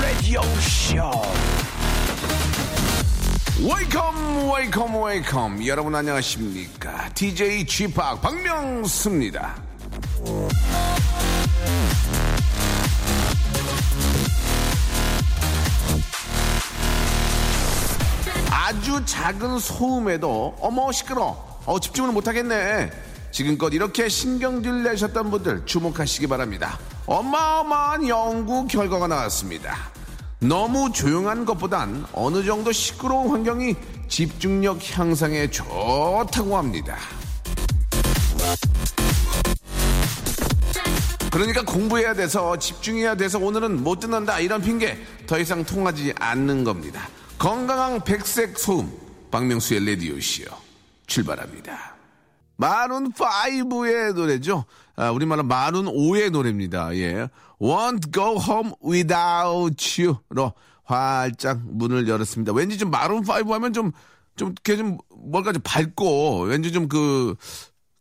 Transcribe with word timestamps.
Radio 0.00 0.42
Show. 0.58 1.22
여러분 5.66 5.94
안녕하십니까 5.94 7.08
DJ 7.14 7.64
g 7.64 7.92
팍 7.92 8.20
박명수입니다 8.20 9.54
아주 18.50 19.04
작은 19.04 19.60
소음에도 19.60 20.56
어머 20.60 20.90
시끄러 20.90 21.36
어 21.64 21.78
집중을 21.78 22.12
못하겠네 22.12 23.11
지금껏 23.32 23.72
이렇게 23.74 24.08
신경질 24.08 24.84
내셨던 24.84 25.30
분들 25.30 25.66
주목하시기 25.66 26.26
바랍니다 26.28 26.78
어마어마한 27.06 28.06
연구 28.08 28.66
결과가 28.66 29.08
나왔습니다 29.08 29.90
너무 30.42 30.90
조용한 30.92 31.44
것보단 31.44 32.04
어느 32.12 32.44
정도 32.44 32.72
시끄러운 32.72 33.30
환경이 33.30 33.76
집중력 34.08 34.78
향상에 34.90 35.48
좋다고 35.48 36.58
합니다. 36.58 36.98
그러니까 41.30 41.64
공부해야 41.64 42.12
돼서 42.12 42.58
집중해야 42.58 43.14
돼서 43.14 43.38
오늘은 43.38 43.82
못 43.82 44.00
듣는다 44.00 44.40
이런 44.40 44.60
핑계 44.60 44.98
더 45.26 45.38
이상 45.38 45.64
통하지 45.64 46.12
않는 46.18 46.64
겁니다. 46.64 47.08
건강한 47.38 48.02
백색 48.02 48.58
소음 48.58 48.92
박명수의 49.30 49.84
레디오시요 49.84 50.46
출발합니다. 51.06 51.91
마룬 52.62 53.12
5의 53.12 54.14
노래죠. 54.14 54.64
아, 54.96 55.10
우리말로 55.10 55.42
마룬 55.42 55.86
5의 55.86 56.30
노래입니다. 56.30 56.94
예. 56.96 57.28
Won't 57.60 58.12
go 58.12 58.38
home 58.40 58.72
without 58.84 60.00
you로 60.00 60.52
활짝 60.84 61.60
문을 61.64 62.08
열었습니다. 62.08 62.52
왠지 62.52 62.78
좀 62.78 62.90
마룬 62.90 63.24
5 63.28 63.52
하면 63.54 63.72
좀, 63.72 63.92
좀, 64.36 64.48
이렇게 64.50 64.76
좀, 64.76 64.98
뭘까 65.10 65.52
좀 65.52 65.62
밝고, 65.64 66.42
왠지 66.42 66.72
좀 66.72 66.88
그, 66.88 67.34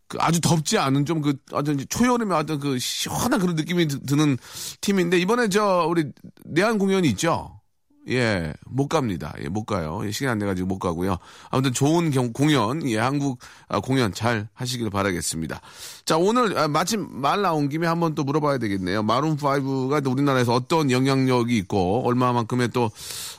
그 0.07 0.17
아주 0.19 0.41
덥지 0.41 0.77
않은 0.77 1.05
좀 1.05 1.21
그, 1.21 1.35
어떤 1.51 1.77
초여름에 1.87 2.35
어떤 2.35 2.59
그 2.59 2.77
시원한 2.79 3.39
그런 3.39 3.55
느낌이 3.55 3.87
드- 3.87 4.03
드는 4.05 4.37
팀인데, 4.81 5.17
이번에 5.19 5.49
저, 5.49 5.85
우리, 5.89 6.11
내한 6.45 6.77
공연이 6.77 7.07
있죠? 7.09 7.60
예, 8.09 8.51
못 8.65 8.87
갑니다. 8.87 9.33
예, 9.43 9.47
못 9.47 9.65
가요. 9.65 10.01
예, 10.05 10.11
시간 10.11 10.31
안 10.33 10.39
돼가지고 10.39 10.67
못 10.67 10.79
가고요. 10.79 11.17
아무튼 11.51 11.71
좋은 11.71 12.09
경- 12.09 12.33
공연, 12.33 12.87
예, 12.89 12.97
한국 12.97 13.37
아, 13.67 13.79
공연 13.79 14.11
잘 14.11 14.47
하시길 14.53 14.89
바라겠습니다. 14.89 15.61
자, 16.05 16.17
오늘 16.17 16.57
아, 16.57 16.67
마침 16.67 17.07
말 17.11 17.43
나온 17.43 17.69
김에 17.69 17.85
한번 17.85 18.15
또 18.15 18.23
물어봐야 18.23 18.57
되겠네요. 18.57 19.03
마룬5가 19.03 20.05
우리나라에서 20.11 20.53
어떤 20.53 20.89
영향력이 20.89 21.55
있고, 21.57 22.01
얼마만큼의 22.07 22.69
또, 22.69 22.89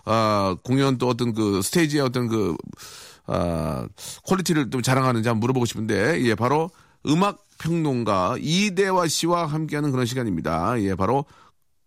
아, 0.05 0.57
공연 0.63 0.97
또 0.97 1.09
어떤 1.09 1.33
그 1.35 1.61
스테이지의 1.61 2.03
어떤 2.05 2.29
그, 2.29 2.57
아, 3.27 3.87
quality를 4.27 4.71
좀 4.71 4.81
자랑하는지 4.81 5.29
한번 5.29 5.41
물어보고 5.41 5.67
싶은데, 5.67 6.23
예, 6.23 6.37
바로 6.37 6.71
음악 7.09 7.45
평론가 7.59 8.37
이대화 8.41 9.09
씨와 9.09 9.47
함께하는 9.47 9.91
그런 9.91 10.07
시간입니다. 10.07 10.81
예, 10.83 10.95
바로 10.95 11.25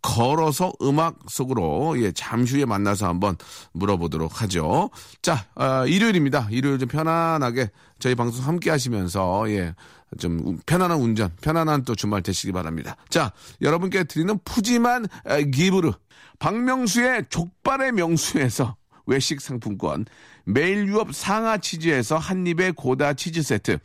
걸어서 0.06 0.72
음악 0.84 1.18
속으로 1.28 2.00
예 2.02 2.12
잠시 2.12 2.58
후에 2.58 2.66
만나서 2.66 3.08
한번 3.08 3.36
물어보도록 3.74 4.42
하죠. 4.44 4.92
자 5.22 5.46
아, 5.56 5.86
일요일입니다. 5.86 6.48
일요일 6.52 6.78
좀 6.78 6.88
편안하게 6.88 7.72
저희 7.98 8.14
방송 8.14 8.46
함께 8.46 8.70
하시면서 8.70 9.46
예좀 9.50 10.40
우- 10.46 10.58
편안한 10.66 11.00
운전, 11.00 11.32
편안한 11.42 11.84
또 11.86 11.96
주말 11.96 12.22
되시기 12.22 12.52
바랍니다. 12.52 12.96
자 13.10 13.32
여러분께 13.62 14.04
드리는 14.04 14.38
푸짐한 14.46 15.08
에, 15.28 15.46
기브르 15.50 15.92
박명수의 16.38 17.26
족발의 17.30 17.94
명수에서 17.94 18.76
외식 19.08 19.42
상품권, 19.42 20.06
매일 20.46 20.88
유업 20.88 21.14
상하 21.16 21.58
치즈에서 21.58 22.18
한입의 22.18 22.74
고다 22.74 23.14
치즈 23.14 23.42
세트, 23.42 23.80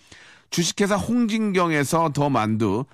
주식회사 0.50 0.97
홍진경에서 0.97 2.10
더 2.12 2.28
만두. 2.28 2.84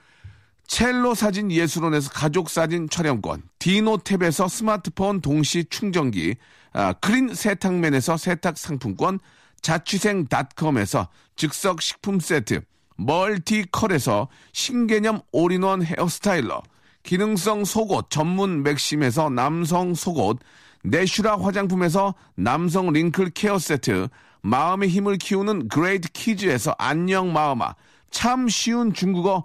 첼로 0.66 1.14
사진 1.14 1.50
예술원에서 1.50 2.10
가족 2.10 2.50
사진 2.50 2.88
촬영권, 2.88 3.42
디노탭에서 3.58 4.48
스마트폰 4.48 5.20
동시 5.20 5.64
충전기, 5.64 6.36
아, 6.72 6.92
크린 6.94 7.32
세탁맨에서 7.32 8.16
세탁 8.16 8.58
상품권, 8.58 9.18
자취생닷컴에서 9.62 11.08
즉석 11.36 11.82
식품 11.82 12.20
세트, 12.20 12.62
멀티컬에서 12.96 14.28
신개념 14.52 15.20
all-in-one 15.32 15.82
hair 15.82 16.11
styler, 16.11 16.62
기능성 17.02 17.64
속옷 17.64 18.10
전문 18.10 18.62
맥심에서 18.62 19.30
남성 19.30 19.94
속옷, 19.94 20.38
내슈라 20.82 21.38
화장품에서 21.38 22.14
남성 22.34 22.92
wrinkle 22.92 23.30
care 23.30 23.58
세트, 23.58 24.08
마음의 24.42 24.88
힘을 24.88 25.16
키우는 25.16 25.68
그레이트 25.68 26.08
키즈에서 26.12 26.74
안녕 26.78 27.32
마음아, 27.32 27.74
참 28.10 28.48
쉬운 28.48 28.92
중국어 28.92 29.44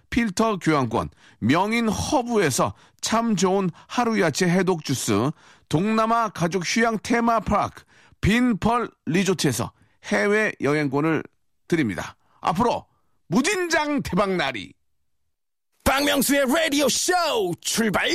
필터 0.11 0.59
교환권, 0.59 1.09
명인 1.39 1.89
허브에서 1.89 2.75
참 3.01 3.35
좋은 3.35 3.71
하루 3.87 4.21
야채 4.21 4.45
해독 4.47 4.85
주스, 4.85 5.31
동남아 5.67 6.29
가족 6.29 6.63
휴양 6.63 6.99
테마파크, 7.01 7.83
빈펄 8.21 8.91
리조트에서 9.07 9.71
해외 10.05 10.51
여행권을 10.61 11.23
드립니다. 11.67 12.15
앞으로 12.41 12.85
무진장 13.27 14.03
대박날이 14.03 14.73
박명수의 15.83 16.41
Radio 16.41 16.85
Show 16.85 17.55
출발. 17.61 18.09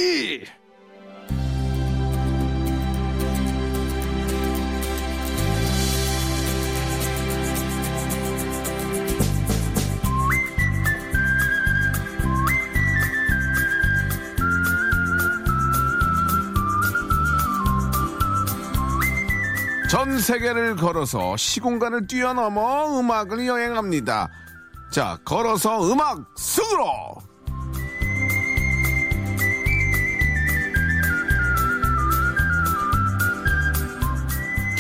전 19.89 20.19
세계를 20.19 20.75
걸어서 20.75 21.37
시공간을 21.37 22.09
뛰어넘어 22.09 22.99
음악을 22.99 23.47
여행합니다. 23.47 24.29
자, 24.91 25.17
걸어서 25.25 25.93
음악 25.93 26.27
숲으로! 26.37 27.17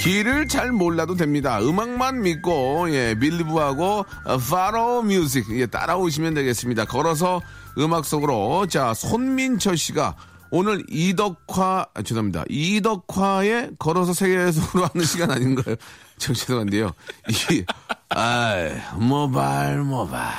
길을 0.07 0.49
잘 0.49 0.73
몰라도 0.73 1.15
됩니다. 1.15 1.61
음악만 1.61 2.23
믿고 2.23 2.91
예, 2.91 3.15
밀리브하고 3.17 4.07
파로 4.49 5.03
뮤직 5.03 5.47
예, 5.51 5.67
따라오시면 5.67 6.35
되겠습니다. 6.35 6.85
걸어서 6.85 7.41
음악 7.79 8.05
속으로 8.05 8.67
자 8.69 8.95
손민철 8.95 9.77
씨가 9.77 10.15
오늘 10.51 10.85
이덕화 10.89 11.87
아, 11.95 12.03
죄송합니다. 12.03 12.45
이덕화의 12.49 13.73
걸어서 13.79 14.13
세계 14.13 14.51
속으로 14.53 14.87
하는 14.87 15.05
시간 15.05 15.31
아닌가요? 15.31 15.77
저 16.19 16.33
죄송한데요. 16.33 16.93
이 17.29 17.65
아이 18.09 18.73
모발 18.99 19.83
모발 19.83 20.33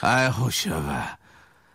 아이 0.00 0.28
호셔봐 0.28 1.16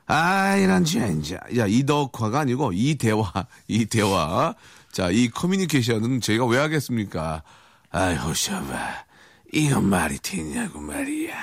아, 0.08 0.58
이런 0.58 0.84
젠자. 0.84 1.38
야, 1.56 1.66
이덕화가 1.68 2.42
아니고 2.42 2.72
이 2.74 2.96
대화, 2.96 3.32
이 3.70 3.86
대화. 3.86 4.54
자, 4.92 5.10
이 5.10 5.30
커뮤니케이션은 5.30 6.20
저희가 6.20 6.46
왜 6.48 6.58
하겠습니까? 6.58 7.44
아이, 7.92 8.18
호셔봐. 8.18 9.06
이건 9.54 9.86
말이 9.86 10.18
되냐고 10.20 10.82
말이야. 10.82 11.34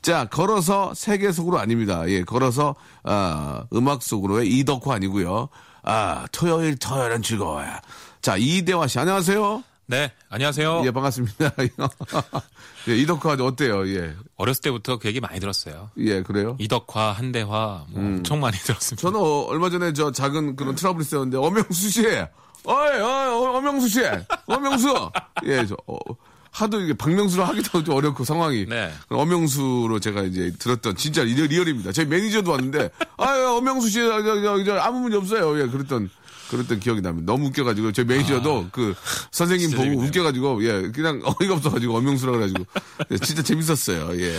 자, 0.00 0.24
걸어서 0.24 0.94
세계 0.94 1.32
속으로 1.32 1.58
아닙니다. 1.58 2.08
예, 2.08 2.24
걸어서, 2.24 2.74
아, 3.02 3.64
음악 3.74 4.02
속으로의 4.02 4.48
이덕화 4.58 4.94
아니고요. 4.94 5.50
아, 5.84 6.26
토요일, 6.32 6.76
토요일은 6.76 7.22
즐거워요. 7.22 7.68
자, 8.22 8.36
이대화 8.38 8.86
씨, 8.86 8.98
안녕하세요. 8.98 9.62
네, 9.86 10.10
안녕하세요. 10.30 10.82
예, 10.86 10.90
반갑습니다. 10.90 11.52
예, 12.88 12.96
이덕화 12.96 13.36
어때요? 13.38 13.86
예. 13.88 14.14
어렸을 14.36 14.62
때부터 14.62 14.98
그 14.98 15.08
얘기 15.08 15.20
많이 15.20 15.38
들었어요. 15.40 15.90
예, 15.98 16.22
그래요? 16.22 16.56
이덕화, 16.58 17.12
한대화 17.12 17.84
뭐 17.90 18.02
엄청 18.02 18.40
많이 18.40 18.56
들었습니다. 18.56 19.02
저는 19.02 19.20
어, 19.20 19.42
얼마 19.42 19.68
전에 19.68 19.92
저 19.92 20.10
작은 20.10 20.56
그런 20.56 20.74
트러블이 20.74 21.02
있었는데 21.02 21.36
엄영수 21.36 21.90
씨, 21.90 22.06
어이, 22.06 22.24
어이, 22.66 23.00
어, 23.02 23.56
엄영수 23.58 23.88
씨, 23.88 24.00
엄영수, 24.46 25.10
예, 25.44 25.66
저 25.66 25.76
어, 25.86 25.98
하도 26.54 26.80
이게 26.80 26.94
박명수로 26.94 27.44
하기도 27.44 27.82
좀 27.82 27.96
어렵고 27.96 28.24
상황이. 28.24 28.64
네. 28.66 28.92
그럼 29.08 29.22
엄영수로 29.22 29.98
제가 29.98 30.22
이제 30.22 30.52
들었던 30.56 30.94
진짜 30.94 31.24
real, 31.24 31.48
real입니다. 31.48 31.90
저희 31.90 32.06
매니저도 32.06 32.48
왔는데, 32.48 32.90
아유 33.16 33.56
엄영수 33.58 33.88
씨, 33.88 33.98
저, 33.98 34.22
저, 34.22 34.64
저, 34.64 34.78
아무 34.78 35.00
문제 35.00 35.16
없어요. 35.16 35.60
예, 35.60 35.66
그랬던. 35.66 36.10
그랬던 36.50 36.78
기억이 36.78 37.00
납니다. 37.00 37.32
너무 37.32 37.46
웃겨가지고 37.46 37.92
저희 37.92 38.04
매니저도 38.06 38.68
그 38.70 38.94
선생님 39.32 39.70
보고 39.70 39.82
재밌네요. 39.82 40.06
웃겨가지고 40.06 40.64
예 40.64 40.90
그냥 40.94 41.22
어이가 41.24 41.54
없어가지고 41.54 41.96
엄영수라 41.96 42.32
그래가지고 42.32 42.66
예, 43.10 43.18
진짜 43.18 43.42
재밌었어요. 43.42 44.10
예. 44.20 44.38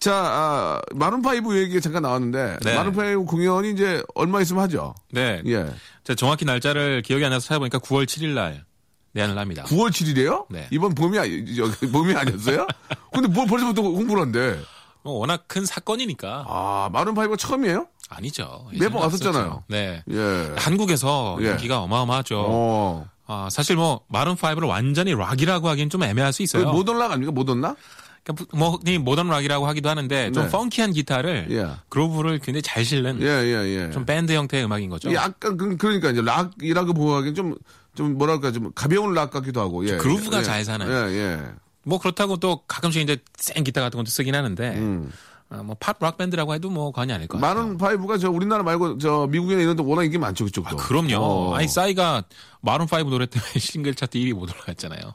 자 0.00 0.14
아, 0.14 0.82
마룬 0.92 1.22
파이브 1.22 1.56
얘기 1.56 1.80
잠깐 1.80 2.02
나왔는데 2.02 2.58
네. 2.64 2.74
마룬 2.74 2.92
파이브 2.92 3.24
공연이 3.24 3.70
이제 3.70 4.02
얼마 4.16 4.42
있으면 4.42 4.64
하죠. 4.64 4.94
네. 5.12 5.40
예. 5.46 5.72
제가 6.02 6.16
정확히 6.16 6.44
날짜를 6.44 7.02
기억이 7.02 7.24
안 7.24 7.30
나서 7.30 7.46
찾아보니까 7.46 7.78
9월 7.78 8.04
7일 8.04 8.34
날 8.34 8.64
내한을 9.12 9.38
합니다. 9.38 9.64
9월 9.64 9.90
7일이에요? 9.90 10.46
네. 10.50 10.68
이번 10.70 10.94
봄이 10.94 11.18
아니, 11.18 11.54
저, 11.54 11.64
봄이 11.90 12.14
아니었어요? 12.14 12.66
근데 13.12 13.28
뭘 13.28 13.46
벌써부터 13.46 13.82
홍보를 13.82 14.24
한대. 14.24 14.58
뭐 15.02 15.14
워낙 15.14 15.44
큰 15.46 15.64
사건이니까 15.64 16.44
아, 16.48 16.90
마룬 16.92 17.14
파이브가 17.14 17.36
처음이에요? 17.36 17.86
아니죠. 18.10 18.66
매번 18.78 19.02
왔었잖아요. 19.02 19.64
네. 19.68 20.02
예. 20.10 20.54
한국에서 20.56 21.38
예. 21.42 21.50
인기가 21.50 21.80
어마어마하죠. 21.82 22.44
어. 22.48 23.08
아, 23.26 23.48
사실 23.50 23.76
뭐 23.76 24.00
마룬 24.08 24.34
5를 24.34 24.66
완전히 24.66 25.14
락이라고 25.14 25.68
하기엔 25.68 25.90
좀 25.90 26.02
애매할 26.02 26.32
수가 26.32 26.42
있어요. 26.44 26.72
modern 26.72 26.98
rock 26.98 27.12
아닙니까? 27.12 27.32
modern 27.32 27.60
rock? 27.60 27.76
그러니까 28.24 28.46
뭐 28.56 28.78
modern 29.00 29.28
rock이라고 29.28 29.66
하기도 29.66 29.88
하는데 29.88 30.32
좀 30.32 30.44
네. 30.44 30.50
funky한 30.50 30.92
기타를 30.92 31.46
예. 31.50 31.68
groove를 31.88 32.38
굉장히 32.38 32.62
잘 32.62 32.84
싣는 32.84 33.20
예, 33.20 33.26
예, 33.26 33.86
예. 33.86 33.90
좀 33.90 34.04
밴드 34.04 34.32
형태의 34.32 34.64
음악인 34.64 34.88
거죠. 34.90 35.12
약간 35.14 35.56
그, 35.56 35.76
그러니까 35.76 36.10
이제 36.10 36.20
락이라고 36.22 36.94
보기엔 36.94 37.34
좀, 37.34 37.54
좀 37.98 38.16
뭐랄까 38.16 38.52
좀 38.52 38.70
가벼운 38.76 39.12
락 39.12 39.32
같기도 39.32 39.60
하고. 39.60 39.84
예. 39.84 39.96
groove가 39.96 40.38
예. 40.38 40.42
잘 40.44 40.64
사는. 40.64 40.86
예, 40.86 41.16
예. 41.16 41.42
뭐 41.82 41.98
그렇다고 41.98 42.36
또 42.36 42.62
가끔씩 42.68 43.02
이제 43.02 43.18
센 43.34 43.64
기타 43.64 43.80
같은 43.80 43.96
것도 43.98 44.08
쓰긴 44.08 44.36
하는데 44.36 44.76
음. 44.76 45.10
아, 45.50 45.64
뭐 45.64 45.85
팝록 45.85 46.16
밴드라고 46.16 46.54
해도 46.54 46.70
뭐 46.70 46.92
과언이 46.92 47.12
아닐 47.12 47.26
것 47.26 47.40
같아요. 47.40 47.54
Maroon 47.54 47.76
5가 47.76 48.18
저 48.18 48.30
우리나라 48.30 48.62
말고 48.62 48.98
저 48.98 49.26
미국이나 49.28 49.62
이런 49.62 49.74
데 49.74 49.82
워낙 49.82 50.04
인기 50.04 50.16
많죠, 50.16 50.44
그쪽도. 50.44 50.76
그럼요. 50.76 51.16
어. 51.16 51.54
아니 51.56 51.66
싸이가 51.66 52.22
Maroon 52.60 52.86
5 52.88 53.10
노래 53.10 53.26
때문에 53.26 53.50
싱글 53.58 53.96
차트 53.96 54.16
1위 54.16 54.32
못 54.32 54.48
올라갔잖아요. 54.48 55.14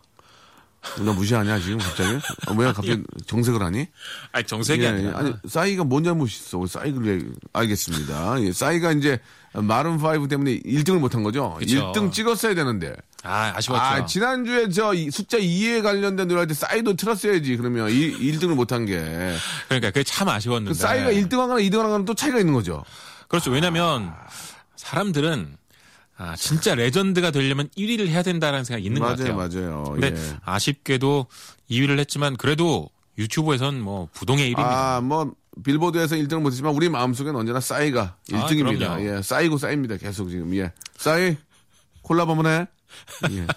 나 1.06 1.14
무시하냐, 1.14 1.60
지금 1.60 1.78
갑자기? 1.78 2.16
어, 2.48 2.54
왜 2.58 2.66
갑자기 2.74 3.02
정색을 3.26 3.62
하니? 3.62 3.88
아니 4.34 4.46
정색이 4.46 4.84
예, 4.84 4.88
아니라 4.90 5.10
예. 5.12 5.16
아니, 5.16 5.34
싸이가 5.48 5.86
뭔 5.86 6.04
잘못이 6.04 6.36
있어? 6.36 6.60
왜 6.60 6.68
싸이를 6.68 7.02
왜, 7.02 7.26
알겠습니다. 7.54 8.42
예, 8.42 8.52
싸이가 8.52 8.92
이제 8.92 9.22
Maroon 9.56 9.98
5 10.00 10.28
때문에 10.28 10.60
1등을 10.60 11.00
못한 11.00 11.22
거죠? 11.24 11.56
그쵸. 11.60 11.92
1등 11.94 12.12
찍었어야 12.12 12.56
되는데. 12.56 12.96
아 13.24 13.54
아쉬웠죠. 13.56 13.82
아, 13.82 14.06
지난주에 14.06 14.70
저 14.70 14.94
이- 14.94 15.12
숫자 15.12 15.38
2에 15.38 15.82
관련된 15.84 16.28
노래 16.28 16.40
할 16.40 16.48
때 16.48 16.54
싸이도 16.54 16.96
틀었어야지. 16.96 17.56
그러면 17.58 17.90
1, 17.92 18.40
등을 18.40 18.56
못한 18.56 18.86
게. 18.86 18.96
그러니까 19.68 19.92
그게 19.92 20.04
참 20.04 20.28
아쉬웠는데. 20.30 20.70
그 20.70 20.74
싸이가 20.74 21.12
1등 21.12 21.38
하거나 21.38 21.60
2등 21.62 21.78
하거나 21.80 22.04
또 22.06 22.14
차이가 22.14 22.40
있는 22.40 22.54
거죠. 22.54 22.84
그렇죠. 23.28 23.52
왜냐하면 23.52 24.12
사람들은 24.76 25.58
아, 26.18 26.36
진짜 26.36 26.76
레전드가 26.76 27.32
되려면 27.32 27.70
1위를 27.78 28.08
해야 28.08 28.22
된다는 28.22 28.64
생각이 28.64 28.86
있는 28.86 29.02
것 29.02 29.18
맞아요, 29.20 29.36
같아요. 29.38 29.70
맞아요. 29.72 29.84
근데 29.94 30.08
예. 30.16 30.38
아쉽게도 30.44 31.26
2위를 31.72 31.98
했지만 32.00 32.38
그래도 32.38 32.90
유튜브에선 33.18 33.82
뭐 33.82 34.10
부동의 34.14 34.54
1위입니다. 34.54 34.60
아, 34.60 35.02
뭐, 35.02 35.34
빌보드에서 35.64 36.16
1등을 36.16 36.42
못했지만 36.42 36.74
우리 36.74 36.90
마음속엔 36.90 37.36
언제나 37.36 37.60
싸이가 37.60 38.18
1등입니다. 38.30 38.90
아. 38.90 39.02
예, 39.02 39.22
싸이고 39.22 39.58
싸입니다. 39.58 39.98
계속 39.98 40.30
지금. 40.30 40.56
예. 40.56 40.72
싸이, 40.98 41.38
콜라보 42.02 42.34
한번 42.34 42.52
해. 42.52 42.68
예. 43.32 43.48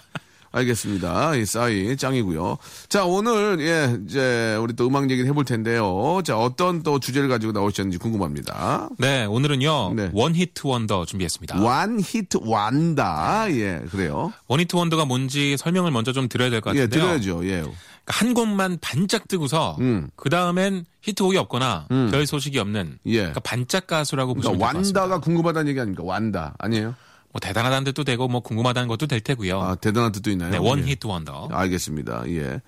알겠습니다. 0.57 1.35
이 1.35 1.45
싸이 1.45 1.95
짱이고요. 1.97 2.57
자, 2.89 3.05
오늘 3.05 3.57
예, 3.59 3.97
이제 4.05 4.57
우리 4.61 4.73
또 4.75 4.87
음악 4.87 5.09
얘기를 5.09 5.29
해볼 5.29 5.45
텐데요. 5.45 6.21
자, 6.23 6.37
어떤 6.37 6.83
또 6.83 6.99
주제를 6.99 7.29
가지고 7.29 7.51
나오셨는지 7.53 7.97
궁금합니다. 7.97 8.89
네, 8.97 9.25
오늘은요. 9.25 9.93
네. 9.95 10.09
One 10.13 10.35
hit 10.35 10.61
wonder 10.65 11.05
준비했습니다. 11.05 11.61
One 11.61 11.99
hit 11.99 12.39
wonder. 12.45 13.45
예, 13.51 13.81
그래요. 13.91 14.33
One 14.47 14.59
hit 14.59 14.75
wonder가 14.75 15.05
뭔지 15.05 15.55
설명을 15.57 15.91
먼저 15.91 16.11
좀 16.11 16.27
드려야 16.27 16.49
될것 16.49 16.75
예, 16.75 16.81
같은데요. 16.81 17.01
드려야죠. 17.19 17.45
예. 17.45 17.61
그러니까 17.61 17.75
한 18.07 18.33
곡만 18.33 18.77
반짝 18.81 19.27
뜨고서 19.27 19.77
음. 19.81 20.09
그 20.15 20.29
다음엔 20.29 20.85
히트곡이 21.01 21.37
없거나 21.37 21.87
별 21.89 22.25
소식이 22.25 22.57
없는 22.59 22.99
예. 23.05 23.17
그러니까 23.17 23.39
반짝 23.41 23.87
가수라고 23.87 24.33
보시면 24.33 24.57
그러니까 24.57 24.67
될것 24.67 24.81
같습니다. 24.81 25.01
완다가 25.01 25.21
궁금하다는 25.21 25.69
얘기 25.69 25.79
아닙니까? 25.79 26.03
완다. 26.05 26.55
아니에요? 26.57 26.95
뭐 27.33 27.39
대단하다는 27.39 27.83
뜻도 27.85 28.03
되고 28.03 28.27
뭐 28.27 28.41
궁금하다는 28.41 28.87
것도 28.87 29.07
될 29.07 29.19
테고요. 29.19 29.61
아, 29.61 29.75
대단한 29.75 30.11
뜻도 30.11 30.29
있나요? 30.31 30.51
네, 30.51 30.57
원 30.57 30.79
예. 30.79 30.91
히트 30.91 31.07
원더. 31.07 31.49
알겠습니다. 31.51 32.23
예. 32.29 32.61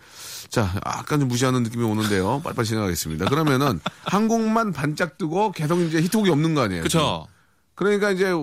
자, 0.50 0.74
약간 0.86 1.20
좀 1.20 1.30
무시하는 1.30 1.64
느낌이 1.64 1.84
오는데요. 1.84 2.42
빨리빨리 2.44 2.68
진행하겠습니다. 2.68 3.26
그러면은 3.26 3.80
한 4.04 4.28
곡만 4.28 4.74
반짝 4.74 5.18
뜨고 5.18 5.52
계속 5.54 5.80
이제 5.80 6.02
히트곡이 6.02 6.30
없는 6.30 6.54
거 6.56 6.62
아니에요? 6.62 6.82
그렇죠. 6.82 7.28
그러니까 7.76 8.12
이제 8.12 8.34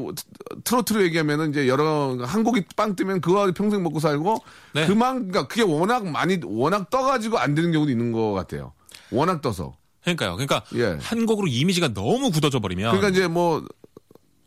트로트로 0.64 1.02
얘기하면은 1.02 1.50
이제 1.50 1.68
여러 1.68 2.16
한 2.22 2.42
곡이 2.42 2.64
빵 2.74 2.96
뜨면 2.96 3.20
그거 3.20 3.52
평생 3.54 3.82
먹고 3.82 4.00
살고 4.00 4.42
네. 4.72 4.86
그만 4.86 5.28
그러니까 5.28 5.46
그게 5.46 5.60
워낙 5.60 6.06
많이 6.06 6.40
워낙 6.42 6.88
떠가지고 6.88 7.38
안 7.38 7.54
되는 7.54 7.70
경우도 7.70 7.90
있는 7.90 8.12
것 8.12 8.32
같아요. 8.32 8.72
워낙 9.10 9.42
떠서. 9.42 9.76
그러니까요. 10.00 10.36
그러니까 10.36 10.62
예. 10.74 10.96
한 11.02 11.26
곡으로 11.26 11.48
이미지가 11.48 11.92
너무 11.92 12.30
굳어져 12.30 12.60
버리면 12.60 12.92
그러니까 12.92 13.10
이제 13.10 13.28
뭐 13.28 13.62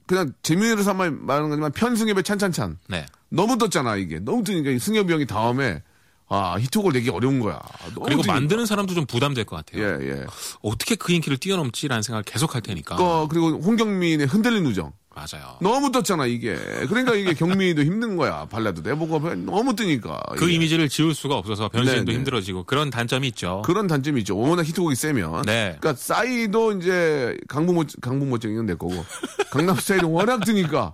그냥 0.09 0.33
재미로 0.41 0.81
삼아 0.81 1.11
말하는 1.11 1.49
거지만 1.49 1.71
편승엽의 1.71 2.23
찬찬찬 2.23 2.79
네. 2.87 3.05
너무 3.29 3.59
떴잖아 3.59 3.95
이게 3.95 4.17
너무 4.17 4.43
뜨니까 4.43 4.83
승엽이 4.83 5.13
형이 5.13 5.27
다음에 5.27 5.83
아 6.27 6.55
히트곡을 6.59 6.93
내기 6.93 7.11
어려운 7.11 7.39
거야. 7.39 7.61
그리고. 8.03 8.23
만드는 8.25 8.65
사람도 8.65 8.95
좀 8.95 9.05
부담될 9.05 9.45
것 9.45 9.57
같아요. 9.57 9.83
예 9.83 10.09
예. 10.09 10.25
어떻게 10.63 10.95
그 10.95 11.13
인기를 11.13 11.37
뛰어넘지라는 11.37 12.01
생각을 12.01 12.23
계속 12.23 12.55
할 12.55 12.61
테니까. 12.61 12.95
어, 12.95 13.27
그리고 13.27 13.49
홍경민의 13.49 14.25
흔들린 14.25 14.65
우정. 14.65 14.93
맞아요. 15.19 15.57
너무 15.61 15.91
떴잖아, 15.91 16.25
이게. 16.25 16.55
그러니까 16.87 17.13
이게 17.15 17.33
경민이도 17.33 17.83
힘든 17.83 18.15
거야. 18.15 18.45
발라드 18.45 18.81
내보고 18.87 19.19
너무 19.35 19.75
뜨니까. 19.75 20.21
그 20.37 20.45
이게. 20.45 20.55
이미지를 20.55 20.87
지울 20.89 21.13
수가 21.13 21.35
없어서 21.35 21.67
변신도 21.69 21.99
네, 21.99 22.05
네. 22.05 22.13
힘들어지고 22.13 22.63
그런 22.63 22.89
단점이 22.89 23.27
있죠. 23.29 23.61
그런 23.65 23.87
단점이 23.87 24.19
있죠. 24.21 24.37
워낙 24.37 24.65
히트곡이 24.65 24.95
세면. 24.95 25.43
네. 25.43 25.75
그러니까 25.79 25.93
싸이도 26.01 26.73
이제 26.79 27.37
강북모, 27.47 27.83
강북모증이는 28.01 28.65
내 28.65 28.73
거고. 28.75 29.05
강남 29.51 29.75
스타일은 29.75 30.05
워낙 30.09 30.39
뜨니까. 30.45 30.93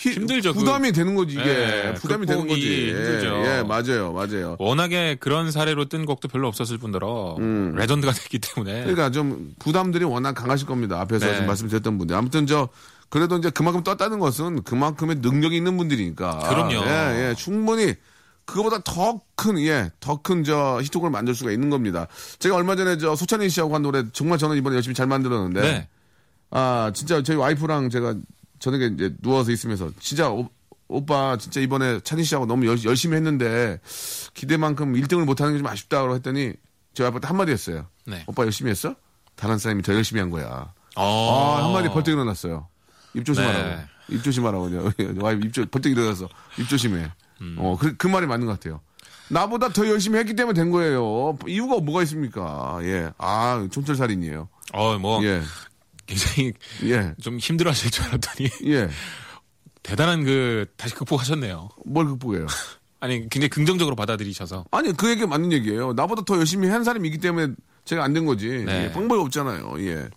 히- 0.00 0.10
힘들죠, 0.12 0.52
그- 0.52 0.58
부담이 0.58 0.92
되는 0.92 1.14
거지, 1.14 1.32
이게. 1.32 1.42
네, 1.44 1.94
부담이 1.94 2.26
되는 2.26 2.46
거지. 2.46 2.88
힘들죠. 2.90 3.26
예, 3.46 3.58
예, 3.58 3.62
맞아요, 3.62 4.12
맞아요. 4.12 4.56
워낙에 4.58 5.16
그런 5.18 5.50
사례로 5.50 5.86
뜬 5.86 6.04
곡도 6.04 6.28
별로 6.28 6.46
없었을 6.48 6.76
뿐더러 6.76 7.38
레전드가 7.74 8.12
됐기 8.12 8.38
때문에 8.38 8.80
음. 8.80 8.82
그러니까 8.82 9.10
좀 9.10 9.54
부담들이 9.58 10.04
워낙 10.04 10.34
강하실 10.34 10.66
겁니다. 10.66 11.00
앞에서 11.00 11.24
네. 11.26 11.40
말씀드렸던 11.46 11.96
분들. 11.96 12.14
아무튼 12.14 12.46
저 12.46 12.68
그래도 13.14 13.36
이제 13.36 13.48
그만큼 13.48 13.84
떴다는 13.84 14.18
것은 14.18 14.64
그만큼의 14.64 15.18
능력이 15.20 15.56
있는 15.56 15.76
분들이니까. 15.76 16.36
그럼요. 16.48 16.72
예, 16.84 17.28
예. 17.30 17.34
충분히 17.36 17.94
그거보다 18.44 18.80
더 18.82 19.20
큰, 19.36 19.56
예, 19.60 19.92
더 20.00 20.16
큰 20.16 20.42
저 20.42 20.80
히트곡을 20.82 21.10
만들 21.10 21.32
수가 21.32 21.52
있는 21.52 21.70
겁니다. 21.70 22.08
제가 22.40 22.56
얼마 22.56 22.74
전에 22.74 22.98
저 22.98 23.14
소찬희 23.14 23.50
씨하고 23.50 23.72
한 23.72 23.82
노래 23.82 24.02
정말 24.12 24.36
저는 24.38 24.56
이번에 24.56 24.74
열심히 24.74 24.96
잘 24.96 25.06
만들었는데. 25.06 25.60
네. 25.60 25.88
아, 26.50 26.90
진짜 26.92 27.22
저희 27.22 27.36
와이프랑 27.36 27.88
제가 27.88 28.16
저녁에 28.58 28.86
이제 28.86 29.14
누워서 29.22 29.52
있으면서 29.52 29.90
진짜 30.00 30.28
오, 30.28 30.48
오빠 30.88 31.36
진짜 31.36 31.60
이번에 31.60 32.00
찬희 32.00 32.24
씨하고 32.24 32.46
너무 32.46 32.66
열, 32.66 32.82
열심히 32.82 33.14
했는데 33.14 33.78
기대만큼 34.34 34.94
1등을 34.94 35.24
못하는 35.24 35.52
게 35.52 35.58
좀 35.58 35.68
아쉽다고 35.68 36.16
했더니 36.16 36.52
저희 36.94 37.04
와이프한테 37.04 37.28
한마디 37.28 37.52
했어요. 37.52 37.86
네. 38.06 38.24
오빠 38.26 38.42
열심히 38.42 38.72
했어? 38.72 38.96
다른 39.36 39.56
사람이 39.58 39.82
더 39.82 39.94
열심히 39.94 40.20
한 40.20 40.30
거야. 40.30 40.72
어. 40.96 41.58
아, 41.60 41.64
한마디 41.66 41.88
벌떡 41.90 42.12
일어났어요. 42.12 42.66
입 43.14 43.24
조심하라고. 43.24 43.64
네. 43.68 43.86
입 44.10 44.22
조심하라고. 44.22 44.70
와이프 45.20 45.46
입 45.46 45.52
조, 45.52 45.64
벌떡 45.66 45.92
일어나서 45.92 46.28
입 46.58 46.68
조심해. 46.68 47.10
음. 47.40 47.56
어, 47.58 47.76
그, 47.78 47.96
그 47.96 48.06
말이 48.06 48.26
맞는 48.26 48.46
것 48.46 48.52
같아요. 48.52 48.80
나보다 49.28 49.70
더 49.70 49.88
열심히 49.88 50.18
했기 50.18 50.34
때문에 50.34 50.54
된 50.58 50.70
거예요. 50.70 51.36
이유가 51.46 51.78
뭐가 51.80 52.02
있습니까? 52.02 52.78
예. 52.82 53.10
아, 53.18 53.66
촌철살인이에요. 53.70 54.48
어, 54.74 54.98
뭐 54.98 55.24
예. 55.24 55.42
굉장히 56.06 56.52
예. 56.84 57.14
좀 57.22 57.38
힘들어 57.38 57.70
하실 57.70 57.90
줄 57.90 58.04
알았더니 58.04 58.50
예. 58.72 58.88
대단한 59.82 60.24
그 60.24 60.66
다시 60.76 60.94
극복하셨네요. 60.94 61.68
뭘 61.86 62.06
극복해요? 62.06 62.46
아니 63.00 63.20
굉장히 63.28 63.48
긍정적으로 63.48 63.96
받아들이셔서 63.96 64.64
아니, 64.70 64.92
그 64.94 65.10
얘기 65.10 65.26
맞는 65.26 65.52
얘기예요. 65.52 65.92
나보다 65.92 66.22
더 66.24 66.38
열심히 66.38 66.68
한 66.68 66.84
사람이 66.84 67.06
있기 67.08 67.18
때문에 67.18 67.52
제가 67.84 68.02
안 68.02 68.14
된 68.14 68.24
거지. 68.24 68.48
네. 68.64 68.84
예, 68.84 68.92
방법이 68.92 69.20
없잖아요. 69.20 69.74
예. 69.86 70.08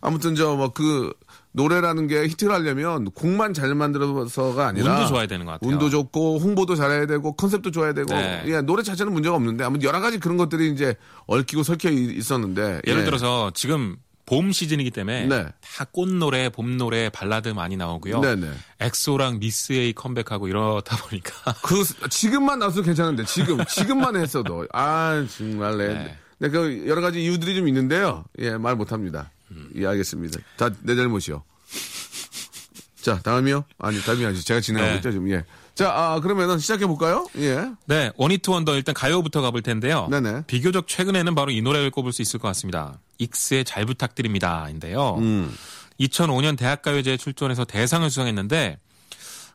아무튼 0.00 0.34
저 0.34 0.54
뭐 0.56 0.72
그 0.72 1.12
노래라는 1.52 2.06
게 2.06 2.24
히트를 2.28 2.52
하려면 2.52 3.04
곡만 3.12 3.52
잘 3.54 3.74
만들어서가 3.74 4.68
아니라 4.68 4.94
운도 4.94 5.06
좋아야 5.08 5.26
되는 5.26 5.44
것 5.46 5.52
같아요. 5.52 5.70
운도 5.70 5.90
좋고 5.90 6.38
홍보도 6.38 6.74
잘해야 6.76 7.06
되고 7.06 7.32
컨셉도 7.34 7.70
좋아야 7.70 7.92
되고 7.92 8.12
네. 8.14 8.42
예, 8.46 8.60
노래 8.62 8.82
자체는 8.82 9.12
문제가 9.12 9.36
없는데 9.36 9.62
아무튼 9.64 9.86
여러 9.86 10.00
가지 10.00 10.18
그런 10.18 10.36
것들이 10.38 10.70
이제 10.72 10.94
얽히고 11.26 11.62
설켜 11.62 11.90
이- 11.90 12.14
있었는데 12.16 12.80
예를 12.86 13.00
예. 13.02 13.04
들어서 13.04 13.50
지금 13.54 13.96
봄 14.24 14.50
시즌이기 14.52 14.90
때문에 14.92 15.26
네. 15.26 15.46
다 15.60 15.84
꽃노래, 15.90 16.48
봄노래, 16.50 17.10
발라드 17.10 17.48
많이 17.50 17.76
나오고요. 17.76 18.20
네네. 18.20 18.50
엑소랑 18.80 19.40
miss 19.40 19.72
A 19.72 19.92
컴백하고 19.92 20.48
이러다 20.48 20.96
보니까 20.96 21.32
그 21.62 21.84
지금만 22.08 22.60
나와도 22.60 22.82
괜찮은데 22.82 23.24
지금 23.26 23.58
지금만 23.66 24.16
했어도 24.16 24.66
아 24.72 25.26
정말 25.36 25.76
네. 25.76 25.88
네. 25.88 26.16
네, 26.38 26.48
그 26.48 26.84
여러 26.88 27.00
가지 27.00 27.22
이유들이 27.22 27.54
좀 27.56 27.68
있는데요. 27.68 28.24
예, 28.38 28.56
말 28.56 28.74
못합니다. 28.74 29.30
예, 29.76 29.86
알겠습니다. 29.86 30.40
다 30.56 30.70
내 30.82 30.94
잘못이요. 30.94 31.42
자, 33.02 33.20
다음이요? 33.20 33.64
아니, 33.78 34.00
다음이 34.00 34.24
아니죠. 34.24 34.42
제가 34.44 34.60
진행하고 34.60 34.92
네. 34.92 34.96
있죠, 34.98 35.10
지금. 35.10 35.28
예. 35.30 35.44
자, 35.74 35.90
아, 35.92 36.20
그러면은 36.20 36.58
시작해 36.58 36.86
볼까요? 36.86 37.26
예. 37.38 37.66
네, 37.86 38.12
원히트 38.16 38.50
원더 38.50 38.76
일단 38.76 38.94
가요부터 38.94 39.40
가볼 39.40 39.62
텐데요. 39.62 40.06
네네. 40.10 40.44
비교적 40.46 40.86
최근에는 40.86 41.34
바로 41.34 41.50
이 41.50 41.62
노래를 41.62 41.90
꼽을 41.90 42.12
수 42.12 42.22
있을 42.22 42.38
것 42.38 42.46
같습니다. 42.48 43.00
익스의 43.18 43.64
잘 43.64 43.86
부탁드립니다 43.86 44.68
인데요. 44.68 45.16
음. 45.18 45.52
2005년 45.98 46.56
대학가요제에 46.58 47.16
출전해서 47.16 47.64
대상을 47.64 48.08
수상했는데 48.10 48.78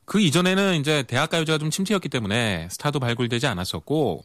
그 0.06 0.20
이전에는 0.20 0.80
이제 0.80 1.04
대학가요제가 1.04 1.58
좀 1.58 1.70
침체였기 1.70 2.10
때문에 2.10 2.68
스타도 2.72 3.00
발굴되지 3.00 3.46
않았었고 3.48 4.24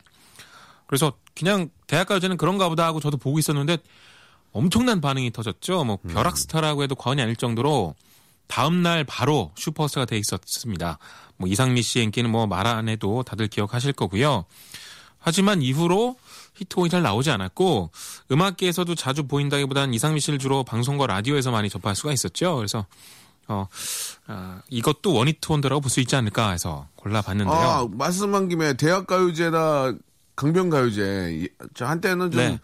그래서 0.86 1.12
그냥 1.34 1.70
대학가요제는 1.88 2.36
그런가 2.36 2.68
보다 2.68 2.84
하고 2.86 3.00
저도 3.00 3.16
보고 3.16 3.38
있었는데 3.38 3.78
엄청난 4.52 5.00
반응이 5.00 5.32
터졌죠. 5.32 5.84
뭐 5.84 5.98
벼락스타라고 6.08 6.82
해도 6.82 6.94
과언이 6.94 7.22
아닐 7.22 7.36
정도로 7.36 7.94
다음 8.46 8.82
날 8.82 9.04
바로 9.04 9.50
슈퍼스타가 9.56 10.04
돼 10.04 10.18
있었습니다. 10.18 10.98
뭐 11.38 11.48
이상미 11.48 11.82
씨의 11.82 12.04
인기는 12.06 12.30
뭐 12.30 12.46
말 12.46 12.66
안 12.66 12.88
해도 12.88 13.22
다들 13.22 13.48
기억하실 13.48 13.94
거고요. 13.94 14.44
하지만 15.18 15.62
이후로 15.62 16.16
히트곡이 16.54 16.90
잘 16.90 17.02
나오지 17.02 17.30
않았고 17.30 17.90
음악계에서도 18.30 18.94
자주 18.94 19.26
보인다기보다는 19.26 19.94
이상미 19.94 20.20
씨를 20.20 20.38
주로 20.38 20.64
방송과 20.64 21.06
라디오에서 21.06 21.50
많이 21.50 21.70
접할 21.70 21.94
수가 21.96 22.12
있었죠. 22.12 22.56
그래서 22.56 22.84
어, 23.48 23.66
아, 24.26 24.60
이것도 24.68 25.14
원히트 25.14 25.50
원더라고 25.50 25.80
볼 25.80 25.90
수 25.90 26.00
있지 26.00 26.14
않을까 26.16 26.50
해서 26.50 26.88
골라봤는데요. 26.96 27.54
아, 27.56 27.88
말씀한 27.90 28.48
김에 28.48 28.74
대학가요제나 28.74 29.94
강변가요제, 30.36 31.48
한때는 31.78 32.30
좀 32.30 32.40
네. 32.40 32.58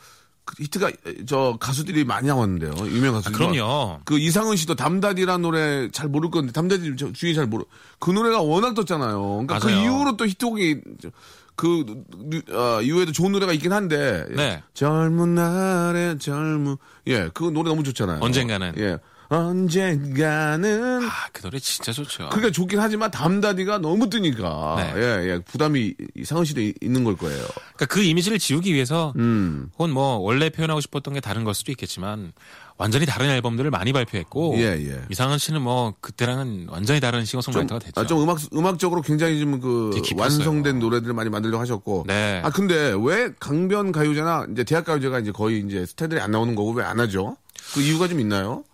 그 0.48 0.62
히트가 0.62 0.90
저 1.26 1.58
가수들이 1.60 2.04
많이 2.04 2.26
나왔는데요. 2.28 2.72
유명 2.86 3.12
가수들. 3.14 3.32
그럼요. 3.32 4.00
그 4.06 4.18
이상은 4.18 4.56
씨도 4.56 4.76
담다디라는 4.76 5.42
노래 5.42 5.90
잘 5.90 6.08
모를 6.08 6.30
건데 6.30 6.52
담다디 6.52 6.96
저 6.96 7.12
주위 7.12 7.34
잘 7.34 7.46
모르. 7.46 7.64
그 7.98 8.10
노래가 8.10 8.40
워낙 8.40 8.72
떴잖아요. 8.74 9.20
그러니까 9.46 9.58
그 9.58 9.66
맞아요. 9.66 9.82
이후로 9.82 10.16
또 10.16 10.26
히트곡이 10.26 10.80
저- 11.02 11.10
그 11.54 11.84
누- 12.16 12.40
어, 12.56 12.80
이후에도 12.80 13.12
좋은 13.12 13.32
노래가 13.32 13.52
있긴 13.52 13.72
한데. 13.74 14.24
네. 14.30 14.62
젊은 14.74 15.34
날의 15.34 16.18
젊은 16.18 16.76
예, 17.08 17.28
그 17.34 17.44
노래 17.44 17.68
너무 17.68 17.82
좋잖아요. 17.82 18.20
언젠가는. 18.22 18.72
예. 18.78 18.98
언젠가는 19.28 21.02
아, 21.04 21.10
그 21.32 21.42
노래 21.42 21.58
진짜 21.58 21.92
좋죠. 21.92 22.28
그게 22.30 22.50
좋긴 22.50 22.80
하지만 22.80 23.10
담다디가 23.10 23.78
너무 23.78 24.08
뜨니까 24.08 24.92
네. 24.94 25.00
예, 25.00 25.30
예. 25.30 25.38
부담이 25.40 25.94
이상은 26.16 26.44
씨도 26.44 26.60
이- 26.60 26.74
있는 26.80 27.04
걸 27.04 27.16
거예요. 27.16 27.38
그러니까 27.76 27.86
그 27.86 28.02
이미지를 28.02 28.38
지우기 28.38 28.72
위해서 28.72 29.12
음. 29.16 29.70
혹은 29.78 29.90
뭐 29.92 30.16
원래 30.16 30.50
표현하고 30.50 30.80
싶었던 30.80 31.14
게 31.14 31.20
다른 31.20 31.44
걸 31.44 31.54
수도 31.54 31.70
있겠지만 31.72 32.32
완전히 32.78 33.06
다른 33.06 33.28
앨범들을 33.28 33.70
많이 33.70 33.92
발표했고 33.92 34.54
예, 34.58 34.62
예. 34.88 35.02
이상은 35.10 35.36
씨는 35.38 35.60
뭐 35.62 35.94
그때랑은 36.00 36.68
완전히 36.70 37.00
다른 37.00 37.24
싱어송라이터가 37.24 37.80
됐죠. 37.80 38.00
아, 38.00 38.06
좀 38.06 38.22
음악 38.22 38.38
음악적으로 38.54 39.02
굉장히 39.02 39.40
좀그 39.40 39.90
되게 39.94 40.02
깊었어요. 40.08 40.38
완성된 40.38 40.78
노래들을 40.78 41.12
많이 41.12 41.28
만들려고 41.28 41.60
하셨고. 41.60 42.04
네. 42.06 42.40
아 42.44 42.50
근데 42.50 42.94
왜 43.00 43.30
강변 43.40 43.92
가요제나 43.92 44.46
이제 44.52 44.64
대학 44.64 44.84
가요제가 44.84 45.18
이제 45.18 45.32
거의 45.32 45.60
이제 45.66 45.84
스타들이 45.84 46.20
안 46.20 46.30
나오는 46.30 46.54
거고 46.54 46.70
왜 46.72 46.84
안 46.84 47.00
하죠? 47.00 47.36
그 47.74 47.82
이유가 47.82 48.08
좀 48.08 48.18
있나요? 48.20 48.64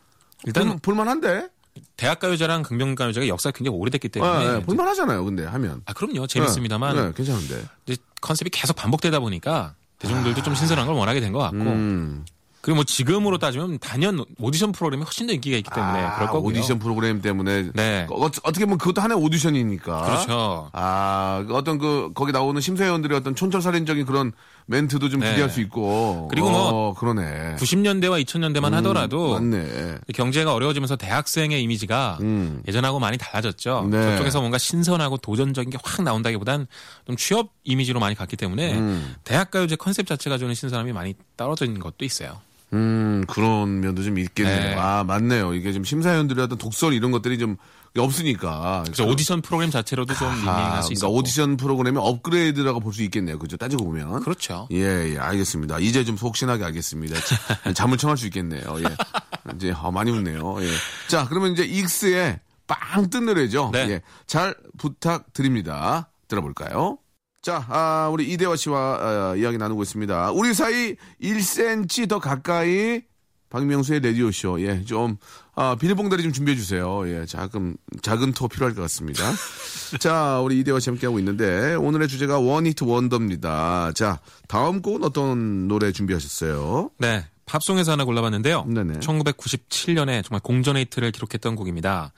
일단 0.47 0.69
볼, 0.69 0.79
볼만한데. 0.79 1.49
대학가요제랑 1.97 2.63
강변가요제가 2.63 3.27
역사가 3.29 3.57
굉장히 3.57 3.77
오래됐기 3.79 4.09
때문에 4.09 4.33
아, 4.33 4.41
예, 4.55 4.57
이제- 4.59 4.67
볼만하잖아요. 4.67 5.25
근데 5.25 5.45
하면. 5.45 5.83
아 5.87 5.93
그럼요 5.93 6.27
재밌습니다만 6.27 6.97
네, 6.97 7.03
네, 7.07 7.13
괜찮은데. 7.17 7.65
이제 7.87 8.01
컨셉이 8.21 8.51
계속 8.51 8.75
반복되다 8.77 9.19
보니까 9.21 9.75
대중들도 9.99 10.43
좀 10.43 10.55
신선한 10.55 10.87
걸 10.87 10.95
원하게 10.95 11.21
된 11.21 11.33
것 11.33 11.39
같고 11.41 11.57
음. 11.57 12.25
그리고 12.61 12.77
뭐 12.77 12.85
지금으로 12.85 13.39
따지면 13.39 13.79
단연 13.79 14.25
오디션 14.39 14.73
프로그램이 14.73 15.03
훨씬 15.03 15.27
더 15.27 15.33
인기가 15.35 15.57
있기 15.59 15.69
때문에 15.75 15.99
아, 16.01 16.15
그럴 16.15 16.29
거고요. 16.31 16.51
오디션 16.51 16.79
프로그램 16.79 17.21
때문에. 17.21 17.71
네. 17.75 18.07
어, 18.09 18.25
어떻게 18.25 18.65
보면 18.65 18.79
그것도 18.79 19.03
하나의 19.03 19.21
오디션이니까. 19.21 20.03
그렇죠. 20.03 20.71
아, 20.73 21.45
그 21.47 21.55
어떤 21.55 21.79
그, 21.79 22.11
거기 22.15 22.33
나오는 22.33 22.59
심사위원들의 22.61 23.19
어떤 23.19 23.35
촌철살인적인 23.35 24.07
그런 24.07 24.33
멘트도 24.67 25.09
좀 25.11 25.21
네. 25.21 25.31
기대할 25.31 25.51
수 25.51 25.61
있고. 25.61 26.29
그리고 26.31 26.51
뭐 26.51 26.61
어, 26.69 26.95
그러네. 26.95 27.57
90년대와 27.59 28.25
2000년대만 28.25 28.71
하더라도 28.73 29.37
음, 29.37 29.51
맞네. 29.51 29.99
경제가 30.15 30.55
어려워지면서 30.55 30.97
대학생의 30.97 31.63
이미지가 31.63 32.19
음. 32.23 32.63
예전하고 32.67 32.99
많이 32.99 33.19
달라졌죠. 33.19 33.89
네. 33.91 34.03
저쪽에서 34.03 34.41
뭔가 34.41 34.59
신선하고 34.59 35.19
도전적인 35.19 35.71
게 35.71 35.79
확 35.85 36.03
나온다기보단 36.03 36.67
좀 37.07 37.17
취업 37.17 37.51
이미지로 37.65 38.01
많이 38.01 38.15
갔기 38.15 38.37
때문에 38.37 38.73
음. 38.75 39.15
대학가요제 39.25 39.77
컨셉 39.77 40.07
자체가 40.07 40.39
주는 40.39 40.55
신선함이 40.55 40.93
많이 40.93 41.15
떨어진 41.37 41.79
것도 41.79 42.05
있어요. 42.07 42.41
음, 42.73 43.25
그런 43.29 43.81
면도 43.81 44.03
좀 44.03 44.19
있겠네요. 44.19 44.57
네. 44.71 44.75
아, 44.77 45.05
맞네요. 45.05 45.55
이게 45.55 45.73
좀 45.73 45.85
심사위원들의 45.85 46.43
어떤 46.43 46.57
독설 46.59 46.95
이런 46.95 47.11
것들이 47.13 47.39
좀 47.39 47.57
없으니까. 48.01 48.83
그래서 48.87 49.05
오디션 49.05 49.41
프로그램 49.41 49.71
자체로도 49.71 50.15
좀 50.15 50.29
아, 50.29 50.33
롱런할 50.33 50.83
수 50.83 50.89
그러니까. 50.91 51.09
오디션 51.09 51.57
프로그램의 51.57 52.03
업그레이드라고 52.05 52.81
볼 52.81 52.93
수 52.93 53.03
있겠네요. 53.03 53.39
그죠? 53.39 53.57
따지고 53.57 53.85
보면. 53.85 54.23
그렇죠. 54.23 54.69
예, 54.73 55.13
예, 55.15 55.19
알겠습니다. 55.19 55.79
이제 55.81 56.05
좀 56.05 56.17
속 56.17 56.28
시원하게 56.28 56.65
알겠습니다. 56.65 57.17
자, 57.21 57.73
잠을 57.75 57.97
청할 57.99 58.17
수 58.17 58.27
있겠네요. 58.27 58.63
예. 58.81 59.55
이제, 59.57 59.73
아, 59.77 59.91
많이 59.91 60.11
웃네요. 60.11 60.57
예. 60.63 60.69
자, 61.09 61.27
그러면 61.29 61.53
이제 61.53 61.65
익스의 61.65 62.41
빵뜬 62.67 63.27
노래죠. 63.27 63.71
네. 63.73 63.79
예. 63.91 64.03
잘 64.27 64.55
부탁드립니다. 64.79 66.11
들어볼까요? 66.29 66.99
자, 67.43 67.65
아, 67.69 68.09
우리 68.13 68.31
이대화 68.33 68.57
씨와 68.57 69.33
어, 69.33 69.37
이야기 69.37 69.59
나누고 69.59 69.83
있습니다. 69.83 70.31
우리 70.33 70.55
사이 70.55 70.97
1cm 71.23 72.09
더 72.09 72.19
가까이 72.19 73.03
박명수의 73.51 74.01
라디오쇼. 74.01 74.63
예, 74.63 74.85
좀, 74.85 75.17
아, 75.57 75.77
비닐봉다리 75.77 76.23
좀 76.23 76.33
준비해 76.33 76.57
주세요. 76.57 77.03
예, 77.07 77.27
작은, 77.27 77.77
작은 78.03 78.33
토 78.33 78.49
필요할 78.49 78.75
것 78.75 78.83
같습니다. 78.83 79.23
자, 80.01 80.41
우리 80.41 80.59
이대화 80.59 80.81
씨 80.81 80.91
함께하고 80.91 81.19
있는데, 81.21 81.75
오늘의 81.75 82.09
주제가 82.09 82.41
원히트 82.41 82.85
원더입니다. 82.85 83.93
자, 83.95 84.21
다음 84.49 84.83
곡은 84.83 85.05
어떤 85.05 85.69
노래 85.69 85.93
준비하셨어요? 85.93 86.91
네. 86.99 87.27
팝송에서 87.47 87.93
하나 87.93 88.05
골라봤는데요. 88.05 88.65
네네. 88.65 89.01
1997년에 89.01 90.25
정말 90.25 90.41
공전 90.43 90.77
히트를 90.77 91.13
기록했던 91.13 91.57
곡입니다. 91.57 92.13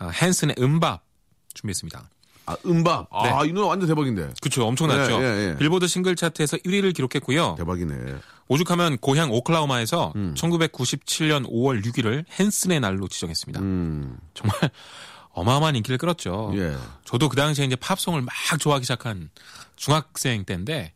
어, 0.00 0.10
헨슨의 0.20 0.56
음밥 0.58 1.04
준비했습니다. 1.54 2.10
아, 2.46 2.56
음밥. 2.66 3.08
아, 3.10 3.44
이 3.44 3.52
노래 3.52 3.68
완전 3.68 3.88
대박인데. 3.88 4.34
그쵸 4.40 4.66
엄청났죠. 4.66 5.12
예, 5.12 5.24
예, 5.24 5.50
예. 5.50 5.56
빌보드 5.58 5.86
싱글 5.86 6.14
차트에서 6.14 6.58
1위를 6.58 6.94
기록했고요. 6.94 7.54
대박이네. 7.58 7.94
오죽하면 8.48 8.98
고향 8.98 9.30
오클라호마에서 9.32 10.12
음. 10.16 10.34
1997년 10.36 11.48
5월 11.50 11.84
6일을 11.84 12.24
헨슨의 12.38 12.80
날로 12.80 13.08
지정했습니다. 13.08 13.60
음, 13.60 14.18
정말 14.34 14.70
어마어마한 15.32 15.76
인기를 15.76 15.98
끌었죠. 15.98 16.52
예. 16.56 16.76
저도 17.04 17.28
그 17.28 17.36
당시에 17.36 17.64
이제 17.64 17.76
팝송을 17.76 18.22
막 18.22 18.34
좋아하기 18.58 18.84
시작한 18.84 19.30
중학생 19.76 20.44
때인데 20.44 20.92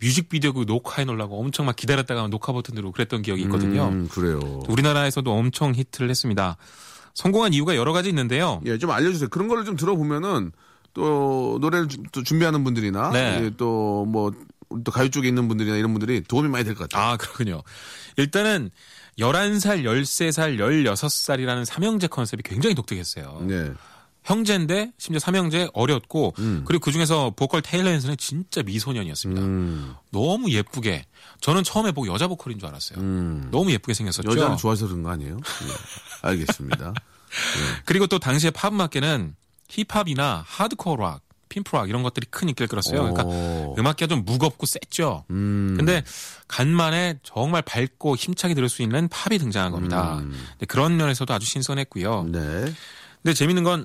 뮤직비디오 0.00 0.52
그 0.52 0.64
녹화해 0.66 1.04
놓으려고 1.04 1.38
엄청 1.40 1.66
막 1.66 1.76
기다렸다가 1.76 2.26
녹화 2.28 2.52
버튼 2.52 2.74
누르고 2.74 2.92
그랬던 2.92 3.22
기억이 3.22 3.42
있거든요. 3.42 3.88
음, 3.88 4.08
그래요. 4.08 4.62
우리나라에서도 4.68 5.30
엄청 5.30 5.74
히트를 5.74 6.10
했습니다. 6.10 6.56
성공한 7.14 7.52
이유가 7.54 7.76
여러 7.76 7.92
가지 7.92 8.08
있는데요. 8.08 8.60
예, 8.66 8.76
좀 8.78 8.90
알려주세요. 8.90 9.28
그런 9.28 9.48
거를 9.48 9.64
좀 9.64 9.76
들어보면은 9.76 10.52
또 10.94 11.58
노래를 11.60 11.88
주- 11.88 11.98
또 12.12 12.22
준비하는 12.22 12.64
분들이나 12.64 13.10
네. 13.10 13.40
예, 13.44 13.50
또뭐 13.56 14.32
또 14.84 14.90
가요 14.92 15.08
쪽에 15.10 15.28
있는 15.28 15.46
분들이나 15.48 15.76
이런 15.76 15.92
분들이 15.92 16.22
도움이 16.22 16.48
많이 16.48 16.64
될 16.64 16.74
것 16.74 16.88
같아요. 16.88 17.10
아, 17.12 17.16
그렇군요. 17.16 17.62
일단은 18.16 18.70
11살, 19.18 19.84
13살, 19.84 20.58
16살이라는 20.58 21.64
삼형제 21.64 22.06
컨셉이 22.08 22.42
굉장히 22.44 22.74
독특했어요. 22.74 23.42
네. 23.46 23.72
형제인데 24.24 24.90
심지어 24.96 25.18
삼형제 25.18 25.68
어렸고 25.74 26.32
그리고 26.64 26.80
그중에서 26.82 27.34
보컬 27.36 27.60
테일러 27.60 27.90
헨슨은 27.90 28.16
진짜 28.16 28.62
미소년이었습니다. 28.62 29.42
음, 29.42 29.94
너무 30.10 30.50
예쁘게 30.50 31.04
저는 31.42 31.62
처음에 31.62 31.92
보고 31.92 32.06
여자 32.12 32.26
보컬인 32.26 32.58
줄 32.58 32.68
알았어요. 32.68 32.98
너무 33.50 33.70
예쁘게 33.70 33.92
생겼었죠. 33.92 34.30
여자를 34.30 34.56
좋아해서 34.56 34.86
그런 34.86 35.02
거 35.02 35.10
아니에요? 35.10 35.36
예. 35.36 36.28
알겠습니다. 36.28 36.94
그리고 37.84 38.06
또 38.06 38.18
당시에 38.18 38.50
팝음악계는 38.50 39.36
힙합이나 39.74 40.44
하드코어 40.46 40.96
락 40.96 41.20
핀프락 41.48 41.88
이런 41.88 42.02
것들이 42.02 42.26
큰 42.30 42.48
인기를 42.48 42.66
끌었어요. 42.68 43.00
그러니까 43.00 43.24
오. 43.24 43.76
음악기가 43.78 44.08
좀 44.08 44.24
무겁고 44.24 44.66
셌죠. 44.66 45.24
음. 45.30 45.74
근데 45.76 46.02
간만에 46.48 47.18
정말 47.22 47.62
밝고 47.62 48.16
힘차게 48.16 48.54
들을 48.54 48.68
수 48.68 48.82
있는 48.82 49.08
팝이 49.08 49.38
등장한 49.38 49.70
겁니다. 49.70 50.20
근데 50.20 50.66
그런 50.66 50.96
면에서도 50.96 51.32
아주 51.32 51.46
신선했고요. 51.46 52.24
네. 52.32 52.40
근데 53.22 53.34
재밌는 53.34 53.62
건 53.62 53.84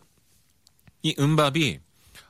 이 1.01 1.15
음밥이 1.17 1.79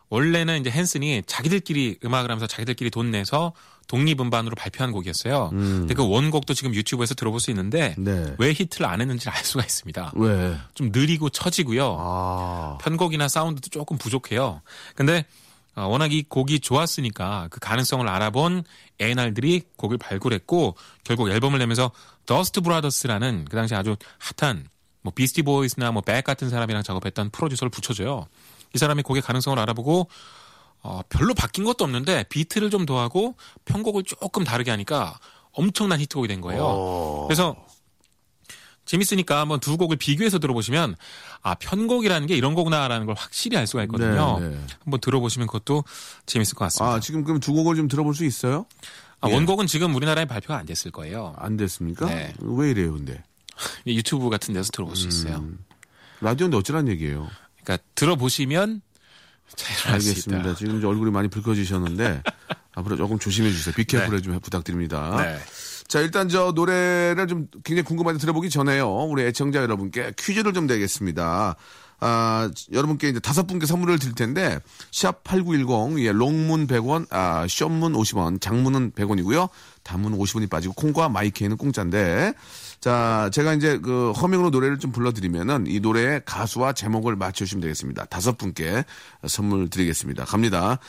원래는 0.09 0.61
이제 0.61 0.71
헨슨이 0.71 1.23
자기들끼리 1.25 1.99
음악을 2.03 2.29
하면서 2.29 2.47
자기들끼리 2.47 2.89
돈 2.89 3.11
내서 3.11 3.53
독립 3.89 4.21
음반으로 4.21 4.55
발표한 4.55 4.91
곡이었어요. 4.93 5.49
근데 5.49 5.93
그 5.95 6.07
원곡도 6.07 6.53
지금 6.53 6.73
유튜브에서 6.75 7.15
들어볼 7.15 7.39
수 7.39 7.49
있는데 7.49 7.95
네. 7.97 8.35
왜 8.37 8.53
히트를 8.53 8.85
안 8.85 9.01
했는지를 9.01 9.33
알 9.33 9.43
수가 9.43 9.63
있습니다. 9.63 10.13
왜? 10.15 10.55
좀 10.75 10.91
느리고 10.93 11.29
처지고요. 11.29 11.97
아. 11.99 12.77
편곡이나 12.81 13.27
사운드도 13.27 13.69
조금 13.71 13.97
부족해요. 13.97 14.61
근데 14.95 15.25
어, 15.75 15.87
워낙 15.87 16.13
이 16.13 16.23
곡이 16.23 16.59
좋았으니까 16.59 17.47
그 17.49 17.59
가능성을 17.59 18.07
알아본 18.07 18.63
A&R들이 19.01 19.63
곡을 19.75 19.97
발굴했고 19.97 20.75
결국 21.03 21.29
앨범을 21.31 21.57
내면서 21.57 21.91
Dust 22.27 22.61
Brothers라는 22.61 23.45
그 23.49 23.55
당시 23.55 23.73
아주 23.73 23.95
핫한 24.39 24.67
뭐 25.01 25.11
Beastie 25.15 25.41
Boys나 25.41 25.91
뭐 25.91 26.03
Beck 26.05 26.23
같은 26.23 26.49
사람이랑 26.49 26.83
작업했던 26.83 27.31
프로듀서를 27.31 27.71
붙여줘요. 27.71 28.27
이 28.75 28.77
사람이 28.77 29.01
곡의 29.01 29.23
가능성을 29.23 29.57
알아보고 29.57 30.07
어, 30.81 31.01
별로 31.09 31.33
바뀐 31.33 31.63
것도 31.63 31.83
없는데 31.83 32.23
비트를 32.29 32.69
좀 32.69 32.85
더하고 32.85 33.35
편곡을 33.65 34.03
조금 34.03 34.43
다르게 34.43 34.71
하니까 34.71 35.19
엄청난 35.51 35.99
히트곡이 35.99 36.27
된 36.27 36.41
거예요. 36.41 36.63
어. 36.63 37.25
그래서 37.27 37.55
재밌으니까 38.85 39.39
한번 39.39 39.59
두 39.59 39.77
곡을 39.77 39.97
비교해서 39.97 40.39
들어보시면 40.39 40.95
아 41.41 41.55
편곡이라는 41.55 42.27
게 42.27 42.35
이런 42.35 42.55
거구나라는 42.55 43.05
걸 43.05 43.15
확실히 43.15 43.55
알 43.57 43.67
수가 43.67 43.83
있거든요. 43.83 44.39
네, 44.39 44.49
네. 44.49 44.59
한번 44.83 44.99
들어보시면 44.99 45.47
그것도 45.47 45.83
재밌을 46.25 46.55
것 46.55 46.65
같습니다. 46.65 46.95
아, 46.95 46.99
지금 46.99 47.23
그럼 47.23 47.39
두 47.39 47.53
곡을 47.53 47.75
좀 47.75 47.87
들어볼 47.87 48.15
수 48.15 48.25
있어요? 48.25 48.65
아, 49.21 49.29
예. 49.29 49.33
원곡은 49.33 49.67
지금 49.67 49.93
우리나라에 49.93 50.25
발표가 50.25 50.57
안 50.57 50.65
됐을 50.65 50.89
거예요. 50.91 51.35
안 51.37 51.55
됐습니까? 51.55 52.07
네. 52.07 52.33
왜 52.39 52.71
이래요, 52.71 52.93
근데? 52.93 53.23
유튜브 53.85 54.29
같은 54.29 54.53
데서 54.53 54.71
들어볼 54.71 54.95
수 54.95 55.07
있어요. 55.07 55.37
음. 55.37 55.59
라디오인데 56.21 56.57
어쩌란 56.57 56.87
얘기예요? 56.87 57.27
그러니까 57.61 57.85
들어보시면 57.93 58.81
잘 58.81 58.88
알 59.85 59.93
알겠습니다. 59.93 60.55
지금 60.55 60.77
이제 60.77 60.87
얼굴이 60.87 61.11
많이 61.11 61.27
붉어지셨는데 61.27 62.23
앞으로 62.75 62.95
조금 62.95 63.19
조심해 63.19 63.51
주세요. 63.51 63.73
비케어풀 63.75 64.21
좀 64.21 64.39
부탁드립니다. 64.39 65.15
네. 65.17 65.37
자, 65.87 65.99
일단 66.01 66.29
저 66.29 66.51
노래를 66.51 67.27
좀 67.27 67.47
굉장히 67.63 67.83
궁금한데 67.83 68.19
들어보기 68.19 68.49
전에요. 68.49 68.87
우리 69.05 69.23
애청자 69.23 69.61
여러분께 69.61 70.13
퀴즈를 70.17 70.53
좀 70.53 70.67
내겠습니다. 70.67 71.55
아, 72.01 72.49
여러분께 72.71 73.09
이제 73.09 73.19
다섯 73.19 73.45
분께 73.45 73.65
선물을 73.65 73.99
드릴 73.99 74.15
텐데, 74.15 74.59
샵8910, 74.91 75.99
예, 76.05 76.11
롱문 76.11 76.67
100원, 76.67 77.07
아, 77.09 77.45
숏문 77.47 77.93
50원, 77.93 78.39
장문은 78.39 78.91
100원이고요. 78.91 79.49
단문 79.83 80.17
50원이 80.17 80.49
빠지고, 80.49 80.75
콩과 80.75 81.09
마이케이는 81.09 81.57
공짜인데, 81.57 82.33
자, 82.79 83.29
제가 83.33 83.53
이제 83.55 83.77
그 83.77 84.11
허밍으로 84.11 84.51
노래를 84.51 84.79
좀 84.79 84.91
불러드리면은 84.91 85.65
이 85.67 85.81
노래의 85.81 86.21
가수와 86.25 86.73
제목을 86.73 87.17
맞춰주시면 87.17 87.61
되겠습니다. 87.61 88.05
다섯 88.05 88.37
분께 88.37 88.85
선물 89.27 89.69
드리겠습니다. 89.69 90.23
갑니다. 90.23 90.79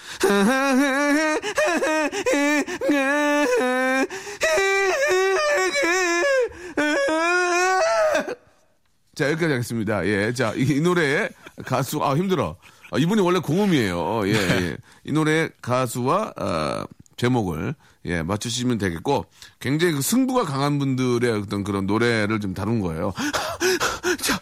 자, 9.17 9.27
여기까지 9.27 9.53
하겠습니다. 9.53 10.07
예. 10.07 10.33
자, 10.33 10.53
이, 10.55 10.63
이 10.63 10.81
노래의 10.81 11.29
가수, 11.67 12.03
아, 12.05 12.15
힘들어. 12.15 12.57
아, 12.93 12.99
이분이 12.99 13.21
원래 13.21 13.41
공음이에요. 13.41 14.29
예, 14.29 14.33
예. 14.33 14.77
이 15.05 15.13
노래의 15.13 15.51
가수와, 15.61 16.33
어, 16.37 16.85
제목을, 17.17 17.75
예, 18.07 18.23
맞추시면 18.23 18.79
되겠고, 18.79 19.27
굉장히 19.59 19.95
그 19.95 20.03
승부가 20.03 20.45
강한 20.45 20.79
분들의 20.79 21.31
어떤 21.43 21.65
그런 21.65 21.87
노래를 21.87 22.41
좀 22.41 22.55
다룬 22.55 22.81
거예요. 22.81 23.13
자, 24.23 24.41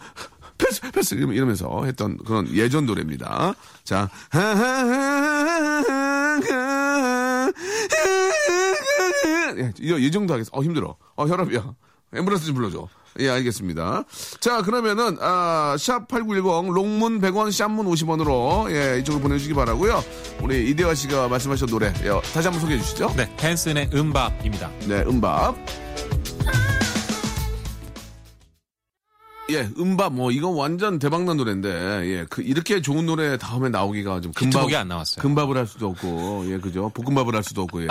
패스, 0.57 0.81
패스, 0.93 1.15
이러면- 1.17 1.35
이러면서 1.35 1.85
했던 1.85 2.17
그런 2.19 2.49
예전 2.55 2.87
노래입니다. 2.87 3.55
자, 3.85 4.09
예, 9.59 9.73
이, 9.81 10.07
이 10.07 10.11
정도 10.11 10.35
하겠어. 10.35 10.51
어, 10.53 10.63
힘들어. 10.63 10.97
어, 11.17 11.27
혈압이야. 11.27 11.75
앰뷸런스 12.13 12.47
좀 12.47 12.55
불러줘. 12.55 12.89
예, 13.19 13.29
알겠습니다. 13.29 14.05
자, 14.41 14.63
그러면은, 14.63 15.17
아, 15.21 15.75
샵8910, 15.79 16.73
롱문 16.73 17.21
100원, 17.21 17.51
샵문 17.51 17.87
50원으로, 17.87 18.71
예, 18.71 18.99
이쪽으로 19.01 19.23
보내주시기 19.23 19.55
바라고요 19.55 20.03
우리 20.43 20.71
이대화 20.71 20.95
씨가 20.95 21.29
말씀하신 21.29 21.67
노래, 21.67 21.93
예, 22.05 22.09
다시 22.33 22.49
한번 22.49 22.61
소개해 22.61 22.81
주시죠. 22.81 23.13
네, 23.17 23.31
헨슨의 23.43 23.91
음밥입니다. 23.93 24.71
네, 24.87 25.03
음밥. 25.03 25.88
예, 29.51 29.67
음밥, 29.79 30.13
뭐, 30.13 30.31
이건 30.31 30.55
완전 30.55 30.99
대박난 30.99 31.39
노래인데, 31.39 31.69
예, 32.05 32.27
그, 32.29 32.43
이렇게 32.43 32.83
좋은 32.83 33.07
노래 33.07 33.39
다음에 33.39 33.71
나오기가 33.71 34.21
좀 34.21 34.33
금방. 34.33 34.49
히트곡이 34.63 34.77
안 34.77 34.89
나왔어요. 34.89 35.23
금밥을 35.23 35.57
할 35.57 35.67
수도 35.67 35.89
없고, 35.89 36.45
예, 36.51 36.59
그죠? 36.59 36.91
볶음밥을 36.91 37.35
할 37.35 37.43
수도 37.43 37.63
없고, 37.63 37.83
예. 37.85 37.89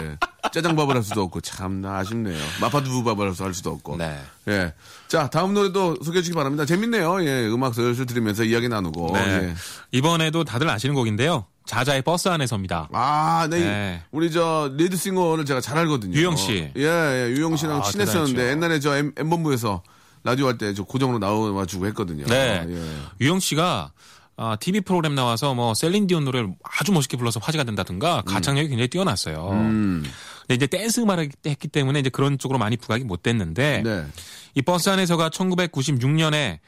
짜장밥을 0.54 0.96
할 0.96 1.02
수도 1.02 1.24
없고, 1.24 1.41
참, 1.41 1.82
나 1.82 1.98
아쉽네요. 1.98 2.38
마파두부밥을 2.62 3.34
할 3.34 3.54
수도 3.56 3.72
없고. 3.72 3.98
네. 3.98 4.20
예. 4.50 4.74
자, 5.08 5.30
다음 5.32 5.56
노래도 5.56 5.96
소개해 6.04 6.22
주시기 6.22 6.36
바랍니다. 6.36 6.63
재밌네요. 6.63 7.24
예, 7.24 7.48
음악 7.48 7.74
슬슬 7.74 8.06
들으면서 8.06 8.43
이야기 8.43 8.70
나누고. 8.70 9.13
네. 9.13 9.20
예. 9.20 9.56
이번에도 9.91 10.43
다들 10.43 10.70
아시는 10.70 10.93
곡인데요. 10.93 11.46
자자의 11.65 12.04
버스 12.04 12.30
안에서입니다. 12.30 12.89
아, 12.93 13.48
네. 13.50 13.60
네. 13.60 14.04
우리 14.12 14.32
저 14.32 14.72
리드싱어를 14.78 15.43
제가 15.46 15.60
잘 15.60 15.78
알거든요. 15.80 16.15
유영 16.15 16.36
씨. 16.36 16.72
예, 16.78 16.82
예. 16.82 17.30
유영 17.32 17.58
씨랑 17.58 17.80
아, 17.80 17.82
친했었는데 17.82 18.36
대단하죠. 18.36 18.52
옛날에 18.52 18.80
저 18.80 18.96
M, 18.96 19.12
M본부에서 19.17 19.82
라디오 20.23 20.47
할 20.47 20.58
때 20.58 20.73
저 20.73 20.84
고정으로 20.84 21.19
나와주고 21.19 21.86
했거든요. 21.88 22.25
네. 22.25 22.65
예. 22.67 22.95
유영 23.21 23.39
씨가 23.39 23.91
아, 24.39 24.56
TV 24.60 24.82
프로그램 24.82 25.15
나와서 25.15 25.53
뭐 25.56 25.73
셀린 25.74 26.04
디온 26.04 26.24
노래를 26.25 26.53
아주 26.63 26.91
멋있게 26.91 27.17
불러서 27.17 27.39
화제가 27.41 27.63
된다든가 27.63 28.21
가창력이 28.21 28.69
굉장히 28.69 28.88
뛰어났어요. 28.88 29.49
음. 29.51 30.03
근데 30.41 30.53
이제 30.56 30.67
댄스 30.67 30.99
음악을 31.01 31.30
했기 31.45 31.67
때문에 31.67 31.99
이제 31.99 32.10
그런 32.10 32.38
쪽으로 32.38 32.60
많이 32.60 32.77
부각이 32.77 33.03
못 33.03 33.23
됐는데 33.23 33.82
네. 33.84 34.06
이 34.53 34.62
버스 34.62 34.89
안에서가 34.89 35.30
1996년에 35.30 36.60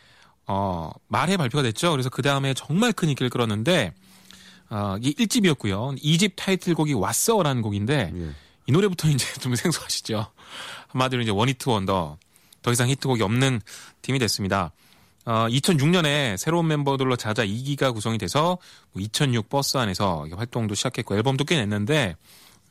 어, 0.47 0.89
말해 1.07 1.38
발표가 1.38 1.62
됐죠. 1.62 1.91
그래서 1.91 2.09
그 2.09 2.21
다음에 2.23 2.53
정말 2.55 2.91
큰 2.91 3.09
인기를 3.09 3.29
끌었는데 3.29 3.93
어, 4.71 4.95
이게 5.01 5.23
1집이었고요. 5.25 6.01
2집 6.01 6.33
타이틀곡이 6.35 6.93
왔어라는 6.93 7.62
곡인데 7.62 8.12
예. 8.15 8.29
이 8.65 8.71
노래부터 8.71 9.09
이제 9.12 9.25
좀 9.39 9.53
생소하시죠. 9.55 10.25
한마디로 10.88 11.21
이제 11.21 11.31
one 11.32 11.50
hit 11.50 11.69
wonder 11.69 12.17
더 12.62 12.72
이상 12.72 12.89
히트곡이 12.89 13.22
없는 13.22 13.62
팀이 14.02 14.19
됐습니다. 14.19 14.72
어, 15.26 15.48
2006년에 15.50 16.38
새로운 16.38 16.67
멤버들로 16.67 17.15
자자 17.15 17.45
2기가 17.45 17.93
구성이 17.93 18.17
돼서 18.17 18.58
2006 18.98 19.50
버스 19.50 19.78
안에서 19.78 20.28
활동도 20.36 20.76
시작했고 20.76 21.15
앨범도 21.15 21.43
꽤 21.45 21.58
냈는데 21.58 22.15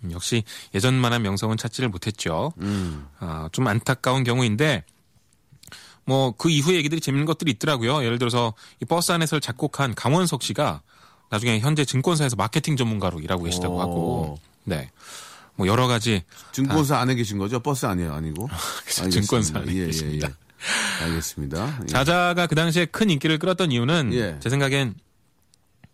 음, 0.04 0.12
역시 0.12 0.44
예전만한 0.74 1.22
명성은 1.22 1.56
찾지를 1.56 1.88
못했죠. 1.88 2.52
아, 3.20 3.48
좀 3.52 3.66
안타까운 3.66 4.24
경우인데 4.24 4.84
뭐 6.08 6.32
그 6.32 6.50
이후에 6.50 6.76
얘기들이 6.76 7.00
재밌는 7.00 7.26
것들이 7.26 7.50
있더라고요. 7.52 8.02
예를 8.02 8.18
들어서 8.18 8.54
이 8.80 8.86
버스 8.86 9.12
안에서 9.12 9.38
작곡한 9.38 9.94
강원석 9.94 10.42
씨가 10.42 10.80
나중에 11.30 11.60
현재 11.60 11.84
증권사에서 11.84 12.36
마케팅 12.36 12.76
전문가로 12.76 13.20
일하고 13.20 13.44
계시다고 13.44 13.76
오. 13.76 13.80
하고 13.80 14.38
네. 14.64 14.90
뭐 15.58 15.66
여러 15.66 15.88
가지 15.88 16.22
증권사 16.52 16.98
안에 16.98 17.16
계신 17.16 17.36
거죠? 17.36 17.58
버스 17.60 17.84
아니에요, 17.84 18.14
아니고. 18.14 18.48
증권사 19.10 19.58
안에 19.58 19.74
예, 19.74 19.86
계십니다. 19.86 20.28
예, 20.28 21.02
예. 21.02 21.04
알겠습니다. 21.04 21.80
예. 21.82 21.86
자자가 21.86 22.46
그 22.46 22.54
당시에 22.54 22.86
큰 22.86 23.10
인기를 23.10 23.38
끌었던 23.40 23.72
이유는 23.72 24.14
예. 24.14 24.36
제 24.38 24.50
생각엔 24.50 24.94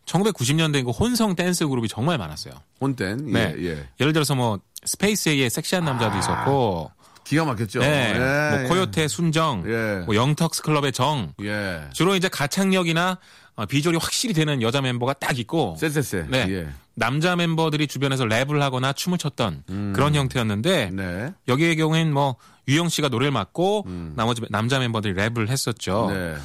1990년대 0.05 0.85
그 0.85 0.90
혼성 0.90 1.35
댄스 1.35 1.66
그룹이 1.66 1.88
정말 1.88 2.18
많았어요. 2.18 2.53
예, 3.00 3.55
네. 3.55 3.55
예. 3.59 3.88
예를 4.00 4.12
들어서 4.12 4.35
뭐 4.35 4.61
스페이스 4.84 5.32
A의 5.32 5.48
섹시한 5.48 5.83
남자도 5.83 6.18
있었고 6.18 6.90
기가 7.24 7.46
막혔죠. 7.46 7.81
네. 7.81 8.12
예, 8.14 8.59
뭐 8.59 8.68
코요태 8.68 9.09
순정, 9.09 9.64
예. 9.66 10.05
뭐 10.05 10.14
영턱스 10.14 10.61
클럽의 10.61 10.92
정, 10.92 11.33
예. 11.42 11.88
주로 11.94 12.16
이제 12.16 12.29
가창력이나 12.29 13.18
어, 13.57 13.64
비주얼이 13.64 13.98
확실히 13.98 14.35
되는 14.35 14.61
여자 14.61 14.83
멤버가 14.83 15.14
딱 15.14 15.38
있고 15.38 15.77
쎄쎄쎄. 15.81 16.27
네. 16.29 16.66
예. 16.96 17.00
남자 17.00 17.37
멤버들이 17.37 17.87
주변에서 17.87 18.24
랩을 18.24 18.61
하거나 18.61 18.92
춤을 18.92 19.18
췄던 19.18 19.64
그런 19.94 20.14
형태였는데 20.14 20.88
음. 20.90 20.96
네. 20.96 21.35
여기의 21.48 21.76
경우엔 21.76 22.12
뭐 22.12 22.37
유영 22.68 22.88
씨가 22.88 23.09
노래를 23.09 23.30
맡고 23.33 23.87
나머지 24.14 24.42
남자 24.50 24.78
멤버들이 24.78 25.14
랩을 25.14 25.48
했었죠. 25.48 26.09
음. 26.09 26.14
네. 26.14 26.37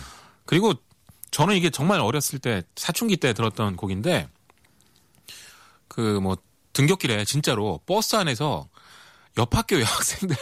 그리고 0.46 0.74
저는 1.32 1.56
이게 1.56 1.70
정말 1.70 2.00
어렸을 2.00 2.40
때 2.40 2.64
사춘기 2.76 3.18
때 3.18 3.34
들었던 3.34 3.76
곡인데 3.76 4.28
그 5.88 6.20
뭐 6.22 6.38
등굣길에 6.74 7.26
진짜로 7.26 7.80
버스 7.86 8.16
안에서 8.16 8.68
옆 9.38 9.56
학교 9.56 9.76
여학생들 9.82 10.36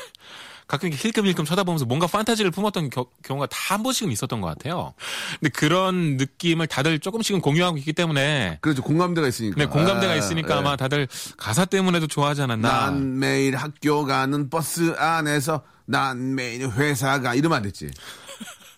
가끔 0.67 0.89
이렇게 0.89 1.08
힐끔힐끔 1.08 1.45
쳐다보면서 1.45 1.86
뭔가 1.86 2.08
판타지를 2.08 2.51
품었던 2.51 2.89
겨- 2.89 3.08
경우가 3.23 3.47
다 3.47 3.58
한 3.67 3.84
번씩은 3.84 4.12
있었던 4.12 4.39
것 4.41 4.47
같아요. 4.47 4.93
근데 5.39 5.49
그런 5.49 6.15
느낌을 6.17 6.67
다들 6.67 6.99
조금씩은 6.99 7.41
공유하고 7.41 7.77
있기 7.77 7.91
때문에 7.93 8.60
그렇죠. 8.62 8.82
공감대가 8.82 9.27
있으니까. 9.27 9.56
네, 9.58 9.65
공감대가 9.65 10.13
아, 10.13 10.15
있으니까 10.15 10.56
예. 10.56 10.60
아마 10.60 10.75
다들 10.77 11.08
가사 11.38 11.65
때문에도 11.65 12.08
좋아하지 12.08 12.43
않았나. 12.43 12.69
난 12.69 13.19
매일 13.19 13.56
학교 13.58 14.06
가는 14.06 14.49
버스 14.49 14.93
안에서 14.97 15.63
난 15.86 16.36
매일 16.36 16.69
회사 16.71 17.19
가 17.21 17.34
이러면 17.36 17.58
안 17.58 17.63
됐지. 17.63 17.89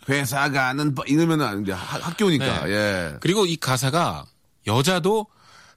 회사 0.09 0.49
가는 0.51 0.95
버 0.95 1.03
이러면 1.05 1.41
안 1.41 1.63
돼. 1.63 1.71
하- 1.71 1.99
학교니까. 1.99 2.65
네. 2.65 2.71
예. 2.71 3.13
그리고 3.19 3.45
이 3.45 3.55
가사가 3.55 4.25
여자도 4.65 5.27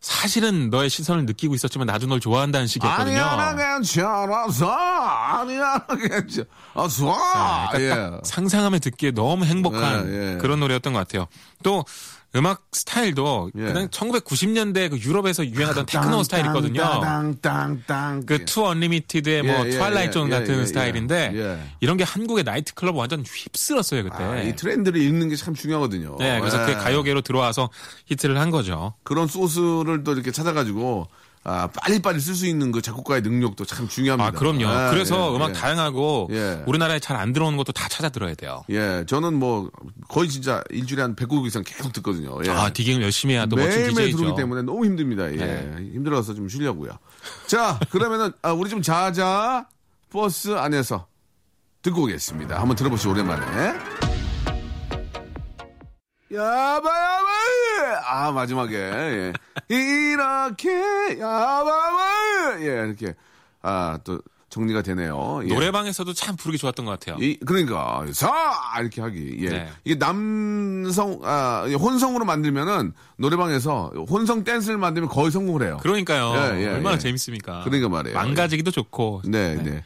사실은 0.03 0.69
너의 0.69 0.91
시선을 0.91 1.27
느끼고 1.27 1.55
있었지만 1.55 1.87
나도 1.87 2.09
널 2.09 2.19
좋아한다는 2.19 2.67
식이었거든요. 2.67 3.23
아니야 3.23 3.37
나 3.37 3.55
괜찮아서 3.77 4.69
아니야 4.69 5.87
나 5.87 5.97
괜찮아서 5.97 7.17
그러니까 7.71 7.81
예. 7.81 7.89
딱 7.89 8.21
상상하면 8.25 8.81
듣기에 8.81 9.13
너무 9.13 9.45
행복한 9.45 10.13
예, 10.13 10.35
예. 10.35 10.39
그런 10.39 10.59
노래였던 10.59 10.93
것 10.93 10.99
같아요. 10.99 11.29
또 11.63 11.85
음악 12.35 12.63
스타일도 12.73 13.51
예. 13.57 13.61
그냥 13.61 13.89
1990년대 13.89 14.89
그 14.91 14.99
유럽에서 14.99 15.45
유행하던 15.47 15.85
테크노 15.85 16.23
스타일이거든요. 16.23 16.81
땅땅땅땅. 16.83 18.25
그 18.27 18.65
2 18.67 18.73
Unlimited의 18.73 19.43
뭐 19.43 19.55
예, 19.65 19.67
예, 19.67 19.71
Twilight 19.73 20.09
예, 20.09 20.11
존 20.13 20.27
예, 20.29 20.31
같은 20.31 20.61
예, 20.61 20.67
스타일인데 20.67 21.33
예. 21.35 21.59
이런 21.81 21.97
게 21.99 22.05
한국의 22.05 22.45
나이트 22.45 22.73
클럽 22.75 22.97
완전 22.97 23.23
휩쓸었어요 23.23 24.05
그때. 24.05 24.17
아, 24.17 24.41
이 24.43 24.57
트렌드를 24.57 25.01
읽는 25.01 25.29
게 25.29 25.37
참 25.37 25.55
중요하거든요. 25.55 26.17
네, 26.21 26.39
그래서 26.39 26.61
예. 26.63 26.67
그게 26.67 26.79
가요계로 26.79 27.21
들어와서 27.23 27.69
히트를 28.07 28.39
한 28.39 28.51
거죠. 28.51 28.95
그런 29.03 29.27
소스를 29.27 30.05
또 30.05 30.13
이렇게 30.13 30.31
찾아가지고 30.31 31.09
아, 31.45 31.67
빨리빨리 31.67 32.21
쓸 32.21 32.35
수 32.37 32.47
있는 32.47 32.71
그 32.71 32.81
작곡가의 32.83 33.23
능력도 33.23 33.65
참 33.65 33.89
중요합니다. 33.89 34.29
아, 34.29 34.31
그럼요. 34.31 34.61
예, 34.63 34.91
그래서 34.91 35.33
예, 35.33 35.37
음악 35.37 35.49
예. 35.51 35.53
다양하고 35.55 36.29
예. 36.31 36.63
우리나라에 36.67 37.01
잘 37.01 37.17
안 37.17 37.33
들어오는 37.33 37.57
것도 37.57 37.73
다 37.73 37.89
찾아 37.89 38.09
들어야 38.09 38.35
돼요. 38.35 38.63
예, 38.71 39.05
저는 39.07 39.35
뭐 39.35 39.71
거의 40.09 40.29
진짜 40.29 40.63
일주일에 40.71 41.03
한 41.03 41.15
100곡 41.17 41.47
이상 41.47 41.63
계속 41.65 41.93
듣거든요. 41.93 42.39
예. 42.47 42.51
아, 42.51 42.71
디깅을 42.73 43.03
열심히 43.03 43.35
해야 43.35 43.47
또 43.47 43.57
멋진 43.57 43.81
매일매일 43.83 44.09
DJ죠. 44.09 44.17
들어오기 44.19 44.41
때문에 44.41 44.63
너무 44.63 44.85
힘듭니다. 44.85 45.31
예. 45.33 45.37
네. 45.37 45.77
힘들어서 45.93 46.35
좀 46.35 46.49
쉬려고요. 46.49 46.93
자, 47.47 47.79
그러면은 47.91 48.33
아, 48.43 48.53
우리 48.53 48.71
좀 48.71 48.81
자자 48.83 49.67
버스 50.11 50.55
안에서 50.55 51.07
듣고 51.83 52.03
오겠습니다. 52.05 52.61
한번 52.61 52.77
들어보시죠 52.77 53.11
오랜만에. 53.11 53.75
야바야바 56.33 57.22
아 58.07 58.33
마지막에 58.33 58.77
예. 58.77 59.33
이렇게 59.69 61.19
야바바 61.21 62.57
예 62.61 62.65
이렇게 62.65 63.15
아 63.63 63.99
또 64.05 64.21
정리가 64.53 64.83
되네요. 64.83 65.41
예. 65.45 65.49
노래방에서도 65.49 66.13
참 66.13 66.37
부르기 66.37 66.59
좋았던 66.59 66.85
것 66.85 67.01
같아요. 67.01 67.17
이, 67.25 67.39
그러니까 67.39 68.05
사 68.13 68.31
이렇게 68.81 69.01
하기 69.01 69.39
예 69.41 69.49
네. 69.49 69.69
이게 69.83 69.99
남성 69.99 71.21
아 71.25 71.67
혼성으로 71.67 72.27
만들면은 72.27 72.93
노래방에서 73.17 73.93
혼성 74.11 74.45
댄스를 74.45 74.77
만들면 74.77 75.09
거의 75.09 75.31
성공을 75.31 75.63
해요. 75.63 75.79
그러니까요. 75.81 76.35
예, 76.37 76.65
예, 76.65 76.69
얼마나 76.69 76.97
예. 76.97 76.99
재밌습니까? 76.99 77.63
그러니까 77.65 77.89
말이에요. 77.89 78.15
망가지기도 78.15 78.71
좋고. 78.71 79.23
네, 79.25 79.55
네. 79.55 79.83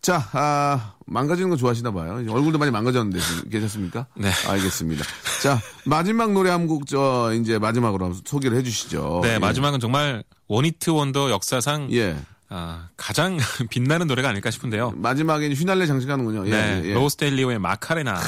자, 0.00 0.28
아, 0.32 0.94
망가지는 1.06 1.50
거 1.50 1.56
좋아하시나 1.56 1.90
봐요. 1.90 2.14
얼굴도 2.28 2.58
많이 2.58 2.70
망가졌는데 2.70 3.18
괜찮습니까? 3.50 4.06
네. 4.16 4.30
알겠습니다. 4.46 5.04
자, 5.42 5.60
마지막 5.84 6.32
노래 6.32 6.50
한 6.50 6.66
곡 6.68 6.86
저 6.86 7.32
이제 7.34 7.58
마지막으로 7.58 8.14
소개를 8.24 8.56
해 8.58 8.62
주시죠. 8.62 9.20
네, 9.22 9.34
예. 9.34 9.38
마지막은 9.38 9.80
정말 9.80 10.22
원히트 10.46 10.90
원더 10.90 11.30
역사상 11.30 11.88
예. 11.92 12.16
아, 12.50 12.88
가장 12.96 13.36
빛나는 13.70 14.06
노래가 14.06 14.28
아닐까 14.30 14.50
싶은데요. 14.50 14.92
마지막에 14.96 15.48
휘날레 15.52 15.86
장식하는군요. 15.86 16.46
예, 16.46 16.50
네, 16.50 16.82
예. 16.84 16.94
로스텔리오의 16.94 17.58
마카레나. 17.58 18.18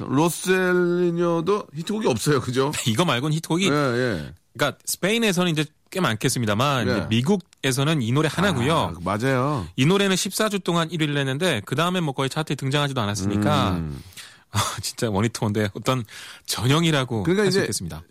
로셀리뇨도 0.00 1.66
히트곡이 1.74 2.06
없어요, 2.08 2.40
그죠? 2.40 2.72
이거 2.86 3.04
말고는 3.04 3.34
히트곡이 3.36 3.68
예, 3.68 3.72
예. 3.72 4.34
그러니까 4.54 4.78
스페인에서는 4.84 5.52
이제 5.52 5.64
꽤 5.90 6.00
많겠습니다만 6.00 6.88
예. 6.88 6.90
이제 6.90 7.06
미국에서는 7.08 8.02
이 8.02 8.12
노래 8.12 8.28
하나고요. 8.30 8.74
아, 8.74 8.92
맞아요. 9.02 9.66
이 9.76 9.86
노래는 9.86 10.16
14주 10.16 10.64
동안 10.64 10.88
1위를 10.88 11.16
했는데 11.16 11.62
그 11.64 11.76
다음에 11.76 12.00
뭐 12.00 12.14
거의 12.14 12.30
차트에 12.30 12.56
등장하지도 12.56 13.00
않았으니까 13.00 13.70
음. 13.70 14.02
아, 14.50 14.58
진짜 14.80 15.10
원히트 15.10 15.38
원더의 15.42 15.70
어떤 15.74 16.04
전형이라고 16.46 17.24
그러니까 17.24 17.44
할수 17.44 17.58
이제 17.58 17.64
있겠습니다. 17.64 18.02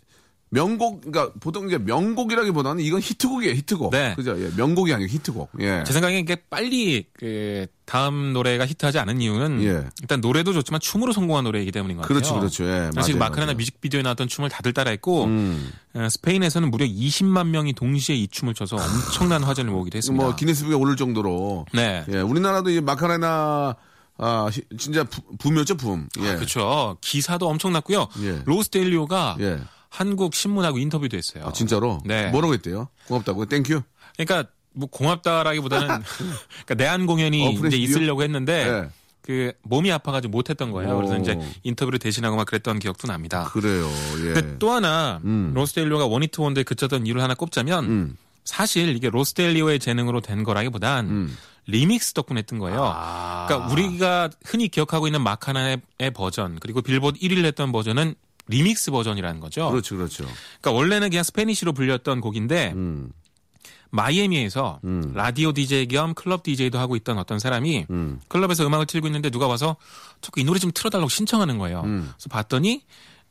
명곡, 0.54 1.00
그러니까 1.00 1.32
보통 1.40 1.66
이제 1.66 1.78
명곡이라기보다는 1.78 2.82
이건 2.84 3.00
히트곡이에요, 3.00 3.54
히트곡. 3.54 3.90
네. 3.90 4.14
그죠? 4.14 4.40
예, 4.40 4.50
명곡이 4.56 4.94
아니고 4.94 5.10
히트곡. 5.12 5.50
예. 5.60 5.82
제 5.84 5.92
생각에 5.92 6.18
이게 6.20 6.36
빨리 6.48 7.06
그 7.12 7.66
다음 7.86 8.32
노래가 8.32 8.64
히트하지 8.64 8.98
않은 9.00 9.20
이유는 9.20 9.62
예. 9.64 9.84
일단 10.00 10.20
노래도 10.20 10.52
좋지만 10.52 10.80
춤으로 10.80 11.12
성공한 11.12 11.42
노래이기 11.44 11.72
때문인 11.72 11.96
것 11.96 12.02
같아요. 12.02 12.14
그렇죠, 12.20 12.38
그렇죠. 12.38 12.64
예, 12.64 12.90
사실 12.94 13.14
맞아요, 13.16 13.18
마카레나 13.30 13.46
맞아요. 13.46 13.56
뮤직비디오에 13.56 14.02
나왔던 14.02 14.28
춤을 14.28 14.48
다들 14.48 14.72
따라했고 14.72 15.24
음. 15.24 15.72
어, 15.94 16.08
스페인에서는 16.08 16.70
무려 16.70 16.86
20만 16.86 17.48
명이 17.48 17.72
동시에 17.72 18.14
이 18.14 18.28
춤을 18.28 18.54
춰서 18.54 18.76
엄청난 18.76 19.42
화제를 19.42 19.70
모으기도 19.70 19.98
했습니다. 19.98 20.24
뭐 20.24 20.36
기네스북에 20.36 20.74
오를 20.76 20.94
정도로 20.96 21.66
네. 21.74 22.04
예, 22.12 22.18
우리나라도 22.20 22.70
이 22.70 22.80
마카레나 22.80 23.74
아 24.16 24.48
히- 24.52 24.62
진짜 24.78 25.02
부, 25.02 25.20
붐이었죠 25.38 25.76
붐. 25.76 26.08
예. 26.20 26.34
그렇죠. 26.36 26.96
기사도 27.00 27.48
엄청났고요. 27.48 28.06
예. 28.22 28.42
Los 28.44 28.69
del 28.69 28.94
Río가 28.94 29.36
예. 29.40 29.58
한국 29.94 30.34
신문하고 30.34 30.78
인터뷰도 30.78 31.16
했어요. 31.16 31.44
아, 31.46 31.52
진짜로? 31.52 32.00
네. 32.04 32.28
뭐라고 32.30 32.52
했대요? 32.54 32.88
고맙다고. 33.06 33.46
Thank 33.46 33.65
you. 33.65 33.80
그러니까 34.16 34.50
뭐 34.72 34.88
고맙다라기보다는 34.90 35.86
그러니까 36.66 36.74
내한 36.76 37.06
공연이 37.06 37.46
어, 37.46 37.66
이제 37.66 37.76
있으려고 37.76 38.24
했는데 38.24 38.66
예. 38.66 38.88
그 39.22 39.52
몸이 39.62 39.92
아파가지고 39.92 40.32
못했던 40.32 40.72
거예요. 40.72 40.96
그래서 40.96 41.14
오. 41.14 41.18
이제 41.18 41.38
인터뷰를 41.62 42.00
대신하고 42.00 42.34
막 42.34 42.44
그랬던 42.44 42.80
기억도 42.80 43.06
납니다. 43.06 43.44
그래요. 43.52 43.88
예. 44.18 44.32
근데 44.32 44.58
또 44.58 44.72
하나 44.72 45.20
음. 45.24 45.52
Los 45.54 45.68
del 45.68 45.82
Río가 45.82 46.06
one 46.06 46.23
hit 46.23 46.40
wonder에 46.40 46.64
그쳤던 46.64 47.06
이유를 47.06 47.22
하나 47.22 47.34
꼽자면 47.34 47.84
음. 47.84 48.16
사실 48.42 48.96
이게 48.96 49.08
Los 49.10 49.29
del 49.29 49.47
Río의 49.47 49.78
재능으로 49.78 50.22
된 50.22 50.42
거라기보단 50.42 51.06
음. 51.06 51.36
리믹스 51.66 52.14
덕분에 52.14 52.38
했던 52.38 52.58
거예요. 52.58 52.82
아. 52.84 53.46
그러니까 53.46 53.72
우리가 53.72 54.30
흔히 54.44 54.66
기억하고 54.66 55.06
있는 55.06 55.22
마카레나의 55.22 55.78
버전 56.14 56.58
그리고 56.58 56.82
빌보드 56.82 57.20
1위를 57.20 57.44
했던 57.44 57.70
버전은 57.70 58.16
리믹스 58.48 58.90
버전이라는 58.90 59.40
거죠. 59.40 59.70
그렇죠, 59.70 59.96
그렇죠. 59.96 60.24
그러니까 60.60 60.72
원래는 60.72 61.10
그냥 61.10 61.24
Spanish로 61.24 61.72
불렸던 61.72 62.20
곡인데 62.20 62.72
음. 62.74 63.10
마이애미에서 63.90 64.80
음. 64.84 65.12
라디오 65.14 65.52
DJ 65.52 65.86
겸 65.86 66.14
클럽 66.14 66.42
DJ도 66.42 66.78
하고 66.78 66.96
있던 66.96 67.16
어떤 67.16 67.38
사람이 67.38 67.86
음. 67.90 68.20
클럽에서 68.28 68.66
음악을 68.66 68.86
틀고 68.86 69.06
있는데 69.06 69.30
누가 69.30 69.46
와서 69.46 69.76
자꾸 70.20 70.40
이 70.40 70.44
노래 70.44 70.58
좀 70.58 70.72
틀어달라고 70.74 71.08
신청하는 71.08 71.58
거예요. 71.58 71.82
음. 71.84 72.10
그래서 72.16 72.28
봤더니 72.28 72.82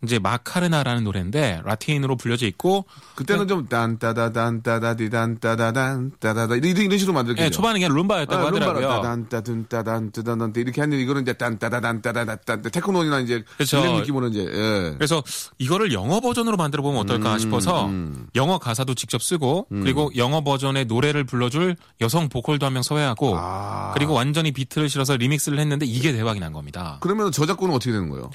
이제 0.04 0.20
마카레나라는 0.20 1.06
노래인데 1.06 1.62
라틴으로 1.64 2.18
불려져 2.18 2.46
있고 2.48 2.86
그때는 3.16 3.48
좀 3.48 3.68
딴따다단 3.70 4.62
따다디 4.62 5.10
딴따다단 5.10 6.12
따다다 6.20 6.56
이런 6.56 6.78
이런 6.84 6.98
식으로 6.98 7.14
만들게요. 7.14 7.46
예, 7.46 7.50
초반에 7.50 7.80
그냥 7.80 7.96
룸바였다고 7.96 8.48
하더라고요. 8.48 8.88
따단따든 8.88 9.68
따단 9.70 10.12
따단 10.12 10.54
이렇게 10.58 10.82
하는데 10.82 11.02
이거는 11.02 11.22
이제 11.22 11.34
딴따다단 11.34 12.02
따다단 12.02 12.38
테크노나 12.72 13.22
이제 13.22 13.44
그렇죠. 13.56 13.80
이런 13.80 13.96
느낌으로 13.98 14.28
이제 14.28 14.42
예. 14.46 14.94
그래서 14.98 15.24
이거를 15.58 15.94
영어 15.94 16.20
버전으로 16.20 16.58
만들어 16.58 16.84
보면 16.84 17.00
어떨까 17.02 17.36
음, 17.36 17.40
싶어서 17.40 17.86
음. 17.86 18.28
영어 18.36 18.58
가사도 18.58 18.94
직접 18.96 19.24
쓰고 19.24 19.68
그리고 19.70 20.12
영어 20.18 20.44
버전의 20.44 20.86
노래를 20.86 21.24
불러줄 21.24 21.78
여성 22.02 22.28
보컬도 22.28 22.66
한 22.66 22.74
명 22.74 22.82
섭외하고 22.82 23.36
아. 23.38 23.92
그리고 23.94 24.14
완전히 24.14 24.52
비트를 24.52 24.90
실어서 24.90 25.16
리믹스를 25.16 25.60
했는데 25.60 25.86
이게 25.86 26.12
대박이 26.12 26.40
난 26.40 26.52
겁니다. 26.54 26.98
그러면 27.02 27.32
저작권은 27.32 27.76
어떻게 27.76 27.92
되는 27.92 28.10
거예요? 28.10 28.32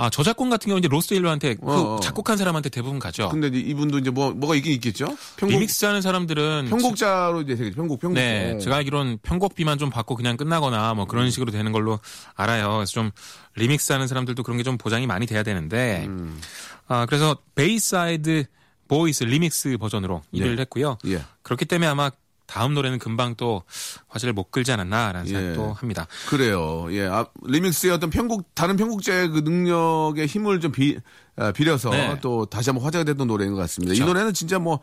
아 0.00 0.08
저작권 0.10 0.48
같은 0.48 0.68
경우는 0.68 0.78
이제 0.78 0.88
Los 0.88 1.03
del 1.03 1.17
Rio한테 1.17 1.56
그 1.56 1.66
어, 1.66 1.96
어. 1.96 2.00
작곡한 2.00 2.36
사람한테 2.36 2.68
대부분 2.68 3.00
가죠. 3.00 3.30
근데 3.30 3.48
이분도 3.48 3.98
이제 3.98 4.10
뭐 4.10 4.30
뭐가 4.30 4.54
있긴 4.54 4.72
있겠죠? 4.74 5.06
편곡 5.36 5.50
리믹스하는 5.50 6.00
사람들은 6.02 6.68
편곡자로 6.70 7.42
이제 7.42 7.56
되겠죠. 7.56 7.74
편곡 7.74 7.98
편곡. 8.00 8.14
네, 8.14 8.54
어. 8.54 8.58
제가 8.60 8.76
알기로는 8.76 9.18
편곡비만 9.22 9.76
좀 9.78 9.90
받고 9.90 10.14
그냥 10.14 10.36
끝나거나 10.36 10.94
뭐 10.94 11.04
음. 11.04 11.08
그런 11.08 11.30
식으로 11.32 11.50
되는 11.50 11.72
걸로 11.72 11.98
알아요. 12.36 12.74
그래서 12.76 12.92
좀 12.92 13.10
리믹스하는 13.56 14.06
사람들도 14.06 14.44
그런 14.44 14.56
게 14.56 14.62
좀 14.62 14.78
보장이 14.78 15.06
많이 15.06 15.26
돼야 15.26 15.42
되는데, 15.42 16.04
음. 16.06 16.40
아 16.86 17.04
그래서 17.06 17.36
Bayside 17.56 18.44
Boys 18.86 19.24
리믹스 19.24 19.78
버전으로 19.78 20.22
1위를 20.32 20.58
했고요. 20.60 20.98
예. 21.06 21.22
그렇기 21.42 21.64
때문에 21.64 21.88
아마 21.88 22.10
다음 22.48 22.72
노래는 22.74 22.98
금방 22.98 23.34
또 23.36 23.62
화제를 24.08 24.32
못 24.32 24.50
끌지 24.50 24.72
않았나라는 24.72 25.28
예. 25.28 25.32
생각도 25.32 25.74
합니다. 25.74 26.06
그래요. 26.28 26.86
예. 26.90 27.06
아, 27.06 27.26
리믹스의 27.44 27.92
어떤 27.92 28.08
편곡, 28.10 28.54
다른 28.54 28.76
편곡자의 28.76 29.28
그 29.28 29.38
능력의 29.40 30.26
힘을 30.26 30.58
좀 30.60 30.72
비, 30.72 30.98
아, 31.36 31.52
빌려서 31.52 31.90
네. 31.90 32.18
또 32.22 32.46
다시 32.46 32.70
한번 32.70 32.84
화제가 32.86 33.04
됐던 33.04 33.28
노래인 33.28 33.52
것 33.52 33.58
같습니다. 33.58 33.92
이 33.92 33.98
그렇죠. 33.98 34.12
노래는 34.12 34.32
진짜 34.32 34.58
뭐, 34.58 34.80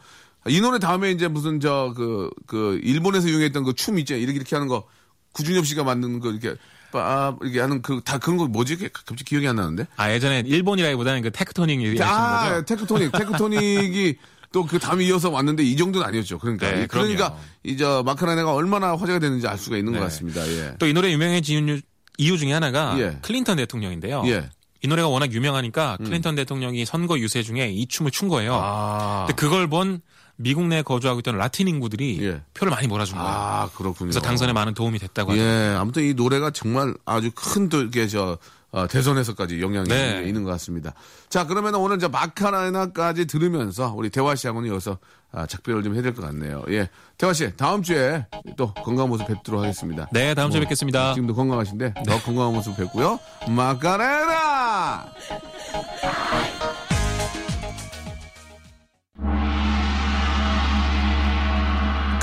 이 0.47 0.61
노래 0.61 0.77
다음에 0.77 1.09
이제 1.11 1.27
무슨 1.27 1.59
저, 1.59 1.91
그, 1.97 2.29
그, 2.45 2.79
일본에서 2.83 3.27
유행했던 3.27 3.63
그 3.63 3.73
춤 3.73 3.97
있죠. 3.99 4.13
이렇게 4.15 4.35
이렇게 4.37 4.55
하는 4.55 4.67
거, 4.67 4.87
구준엽 5.33 5.65
씨가 5.65 5.83
만든 5.83 6.19
거 6.19 6.29
이렇게, 6.29 6.55
빠, 6.91 7.35
이렇게 7.41 7.59
하는 7.59 7.81
그, 7.81 7.99
다 8.05 8.19
그런 8.19 8.37
거 8.37 8.45
뭐지? 8.47 8.73
이게 8.73 8.89
갑자기 8.93 9.23
기억이 9.23 9.47
안 9.47 9.55
나는데? 9.55 9.87
아 9.97 10.11
예전에 10.11 10.43
일본이라기보다는 10.45 11.23
그 11.23 11.31
테크토닉 11.31 11.81
얘기하시는 11.81 12.07
아, 12.23 12.49
거죠? 12.61 12.65
테크토닉. 12.65 13.11
테크토닉이 13.11 14.17
또 14.55 14.65
그 14.65 14.79
다음에 14.79 15.03
이어서 15.03 15.29
왔는데 15.29 15.63
이 15.63 15.75
정도는 15.75 16.07
아니었죠. 16.07 16.39
그러니까. 16.39 16.71
네, 16.71 16.83
예, 16.83 16.87
그러니까. 16.87 17.37
이제 17.63 17.83
마카레나가 18.05 18.53
얼마나 18.53 18.95
화제가 18.95 19.19
됐는지 19.19 19.45
알 19.47 19.57
수가 19.57 19.75
있는 19.75 19.91
네. 19.91 19.99
것 19.99 20.05
같습니다. 20.05 20.47
예. 20.47 20.75
또 20.79 20.87
이 20.87 20.93
노래 20.93 21.11
유명해진 21.11 21.81
이유, 22.17 22.37
중에 22.37 22.53
하나가 22.53 22.95
예. 22.97 23.17
클린턴 23.21 23.57
대통령인데요. 23.57 24.23
예. 24.27 24.49
이 24.81 24.87
노래가 24.87 25.09
워낙 25.09 25.33
유명하니까 25.33 25.97
클린턴 26.05 26.35
대통령이 26.35 26.85
선거 26.85 27.19
유세 27.19 27.43
중에 27.43 27.69
이 27.69 27.85
춤을 27.85 28.11
춘 28.11 28.29
거예요. 28.29 28.55
아. 28.55 29.25
근데 29.27 29.33
그걸 29.37 29.67
본 29.67 29.99
미국 30.37 30.67
내에 30.67 30.83
거주하고 30.83 31.19
있던 31.19 31.37
라틴 31.37 31.67
인구들이 31.67 32.19
예. 32.21 32.41
표를 32.53 32.71
많이 32.71 32.87
몰아준 32.87 33.17
거예요. 33.17 33.29
아, 33.29 33.69
그렇군요. 33.75 34.11
그래서 34.11 34.21
당선에 34.21 34.53
많은 34.53 34.73
도움이 34.73 34.99
됐다고 34.99 35.31
하죠. 35.33 35.41
예, 35.41 35.75
아무튼 35.77 36.03
이 36.03 36.13
노래가 36.13 36.51
정말 36.51 36.93
아주 37.05 37.29
큰 37.35 37.67
또 37.67 37.81
이게 37.83 38.07
저 38.07 38.37
어, 38.75 38.87
대선에서까지 38.87 39.61
영향이 39.61 39.87
네. 39.87 40.23
있는 40.27 40.43
것 40.43 40.51
같습니다. 40.51 40.91
자, 41.29 41.47
그러면 41.47 41.75
오늘 41.75 41.95
이제 41.95 42.09
마카레나까지 42.09 43.25
들으면서 43.25 43.93
우리 43.95 44.09
대화 44.09 44.35
씨하고는 44.35 44.67
여기서 44.69 44.97
아, 45.31 45.45
작별을 45.45 45.81
좀 45.81 45.93
해야 45.95 46.01
될 46.01 46.13
것 46.13 46.21
같네요. 46.23 46.61
예, 46.69 46.89
대화 47.17 47.31
씨 47.31 47.55
다음 47.55 47.81
주에 47.83 48.25
또 48.57 48.73
건강한 48.73 49.07
모습 49.07 49.27
뵙도록 49.27 49.61
하겠습니다. 49.61 50.07
네, 50.11 50.33
다음 50.33 50.51
주에 50.51 50.59
뭐, 50.59 50.65
뵙겠습니다. 50.65 51.13
지금도 51.13 51.35
건강하신데 51.35 51.93
더 52.05 52.19
건강한 52.23 52.53
모습 52.53 52.75
뵙고요. 52.75 53.17
마카레나. 53.47 55.05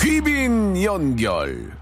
귀빈 0.01 0.83
연결. 0.83 1.82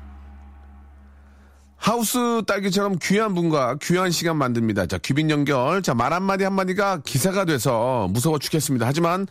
하우스 1.80 2.42
딸기처럼 2.46 2.98
귀한 3.00 3.34
분과 3.34 3.78
귀한 3.80 4.10
시간 4.10 4.36
만듭니다. 4.36 4.84
자, 4.84 4.98
귀빈 4.98 5.30
연결. 5.30 5.80
자, 5.80 5.94
말 5.94 6.12
한마디 6.12 6.44
한마디가 6.44 7.00
기사가 7.06 7.46
돼서 7.46 8.06
무서워 8.10 8.38
죽겠습니다. 8.38 8.86
하지만, 8.86 9.26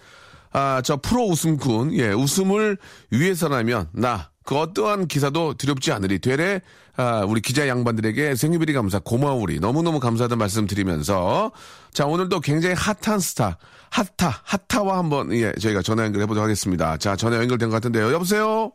아, 0.52 0.82
저 0.84 0.98
프로 0.98 1.26
웃음꾼, 1.28 1.94
예, 1.94 2.10
웃음을 2.10 2.80
위해서라면, 3.12 3.90
나, 3.94 4.32
그 4.44 4.58
어떠한 4.58 5.08
기사도 5.08 5.54
두렵지 5.54 5.92
않으리. 5.92 6.18
되레, 6.18 6.62
아, 6.98 7.24
우리 7.24 7.40
기자 7.40 7.68
양반들에게 7.68 8.34
생유비리 8.34 8.74
감사, 8.74 8.98
고마우리. 8.98 9.60
너무너무 9.60 10.00
감사하다는 10.00 10.40
말씀 10.40 10.66
드리면서, 10.66 11.52
자, 11.94 12.08
오늘도 12.08 12.40
굉장히 12.40 12.74
핫한 12.74 13.20
스타, 13.20 13.60
핫타, 13.92 14.42
핫타와 14.44 14.98
한번, 14.98 15.32
예, 15.34 15.54
저희가 15.54 15.84
전화 15.84 16.04
연결해 16.04 16.26
보도록 16.26 16.46
하겠습니다. 16.46 16.98
자, 16.98 17.16
전화 17.16 17.38
연결된 17.38 17.70
것 17.70 17.76
같은데요. 17.76 18.12
여보세요? 18.12 18.72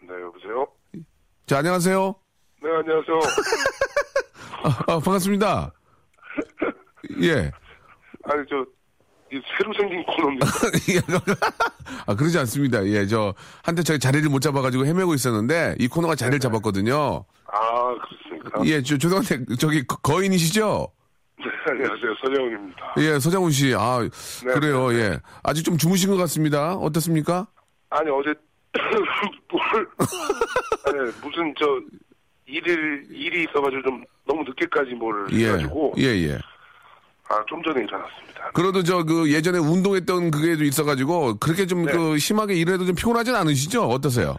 네, 0.00 0.14
여보세요? 0.22 0.66
자, 1.46 1.58
안녕하세요? 1.58 2.21
네, 2.62 2.70
안녕하세요. 2.70 3.18
아, 4.86 4.98
반갑습니다. 5.00 5.72
예. 7.22 7.50
아니, 8.24 8.44
저, 8.48 8.64
이 9.32 9.40
새로 9.58 9.72
생긴 9.78 10.04
코너입니다. 10.04 10.46
아, 12.06 12.14
그러지 12.14 12.38
않습니다. 12.40 12.84
예, 12.86 13.06
저, 13.06 13.34
한때 13.64 13.82
저희 13.82 13.98
자리를 13.98 14.28
못 14.30 14.40
잡아가지고 14.40 14.86
헤매고 14.86 15.14
있었는데, 15.14 15.76
이 15.78 15.88
코너가 15.88 16.14
자리를 16.14 16.38
잡았거든요. 16.38 17.24
아, 17.46 17.94
그렇습니까? 17.94 18.64
예, 18.66 18.82
저, 18.82 18.96
죄송한데, 18.96 19.56
저기, 19.58 19.84
거- 19.86 19.96
거인이시죠? 19.96 20.86
네, 21.38 21.44
안녕하세요. 21.66 22.14
서정훈입니다. 22.24 22.94
예, 22.98 23.18
서장훈 23.18 23.50
씨. 23.50 23.74
아, 23.76 23.98
네, 24.00 24.52
그래요, 24.54 24.92
예. 24.94 25.18
아직 25.42 25.64
좀 25.64 25.76
주무신 25.76 26.10
것 26.10 26.16
같습니다. 26.16 26.74
어떻습니까? 26.74 27.48
아니, 27.90 28.08
어제, 28.10 28.32
뭘, 29.50 29.88
아니, 30.86 30.98
무슨, 31.22 31.52
저, 31.58 31.66
일일, 32.62 33.06
일이 33.10 33.44
있어가지고 33.44 33.82
좀 33.82 34.04
너무 34.26 34.42
늦게까지 34.44 34.92
뭘 34.92 35.26
예. 35.32 35.46
해가지고, 35.48 35.94
예, 35.98 36.04
예. 36.04 36.38
아, 37.28 37.42
좀 37.48 37.62
전에 37.62 37.82
일어났습니다. 37.82 38.50
그래도 38.52 38.82
저, 38.82 39.02
그, 39.04 39.32
예전에 39.32 39.58
운동했던 39.58 40.30
그게 40.30 40.56
좀 40.56 40.66
있어가지고, 40.66 41.38
그렇게 41.38 41.66
좀, 41.66 41.86
네. 41.86 41.92
그, 41.92 42.18
심하게 42.18 42.54
일해도 42.54 42.84
좀 42.84 42.94
피곤하진 42.94 43.34
않으시죠? 43.34 43.84
어떠세요? 43.88 44.36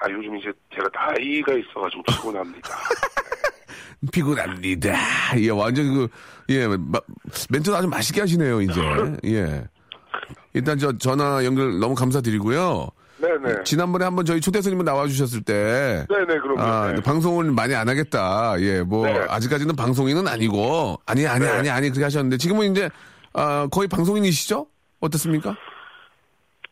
아, 0.00 0.08
요즘 0.08 0.36
이제 0.36 0.52
제가 0.72 0.88
나이가 0.94 1.52
있어가지고 1.54 2.02
피곤합니다. 2.04 2.68
피곤합니다. 4.12 4.94
예, 5.40 5.50
완전 5.50 5.94
그, 5.94 6.08
예, 6.50 6.66
마- 6.68 7.00
멘트도 7.50 7.76
아주 7.76 7.88
맛있게 7.88 8.20
하시네요, 8.20 8.60
이제. 8.62 8.80
예. 9.26 9.64
일단 10.54 10.78
저 10.78 10.96
전화 10.96 11.44
연결 11.44 11.80
너무 11.80 11.94
감사드리고요. 11.96 12.88
네네. 13.20 13.64
지난번에 13.64 14.04
한번 14.04 14.24
저희 14.24 14.40
초대 14.40 14.60
손님 14.60 14.84
나와주셨을 14.84 15.42
때. 15.42 16.06
네네, 16.08 16.38
그럼요. 16.40 16.60
아, 16.60 16.92
네. 16.92 17.02
방송을 17.02 17.50
많이 17.50 17.74
안 17.74 17.88
하겠다. 17.88 18.54
예, 18.60 18.82
뭐, 18.82 19.06
네. 19.06 19.18
아직까지는 19.28 19.74
방송인은 19.76 20.28
아니고. 20.28 21.00
아니, 21.06 21.26
아니, 21.26 21.44
네. 21.44 21.50
아니, 21.50 21.68
아니, 21.70 21.88
그렇게 21.90 22.04
하셨는데. 22.04 22.36
지금은 22.36 22.70
이제, 22.72 22.88
아, 23.32 23.66
거의 23.72 23.88
방송인이시죠? 23.88 24.66
어떻습니까? 25.00 25.56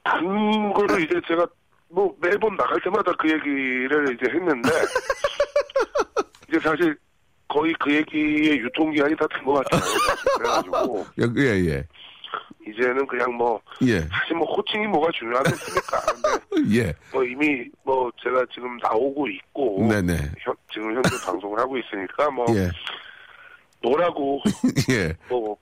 그거를 0.05 1.03
이제 1.05 1.21
제가 1.27 1.47
뭐 1.89 2.15
매번 2.21 2.57
나갈 2.57 2.81
때마다 2.83 3.11
그 3.19 3.29
얘기를 3.31 4.15
이제 4.15 4.31
했는데 4.33 4.69
이제 6.49 6.59
사실 6.61 6.97
거의 7.49 7.75
그 7.81 7.93
얘기의 7.95 8.59
유통기한이 8.59 9.17
다 9.17 9.27
된 9.29 9.45
것 9.45 9.65
같아요. 9.65 9.81
그래가지고 10.37 11.07
예, 11.21 11.25
예, 11.37 11.67
예. 11.71 11.87
이제는 12.69 13.07
그냥 13.07 13.33
뭐 13.35 13.61
예, 13.83 14.01
사실 14.01 14.37
뭐 14.37 14.53
호칭이 14.55 14.87
뭐가 14.89 15.09
중요하겠습니까? 15.19 16.01
근데 16.51 16.77
예. 16.79 16.95
뭐 17.13 17.23
이미 17.25 17.65
뭐 17.85 18.11
제가 18.23 18.45
지금 18.53 18.77
나오고 18.79 19.29
있고 19.29 19.87
네네. 19.89 20.15
현- 20.41 20.55
지금 20.73 20.95
현재 20.97 21.11
방송을 21.25 21.59
하고 21.61 21.77
있으니까 21.79 22.31
뭐 22.31 22.45
예, 22.51 22.71
노라고 23.83 24.43
예. 24.91 25.15
뭐 25.29 25.57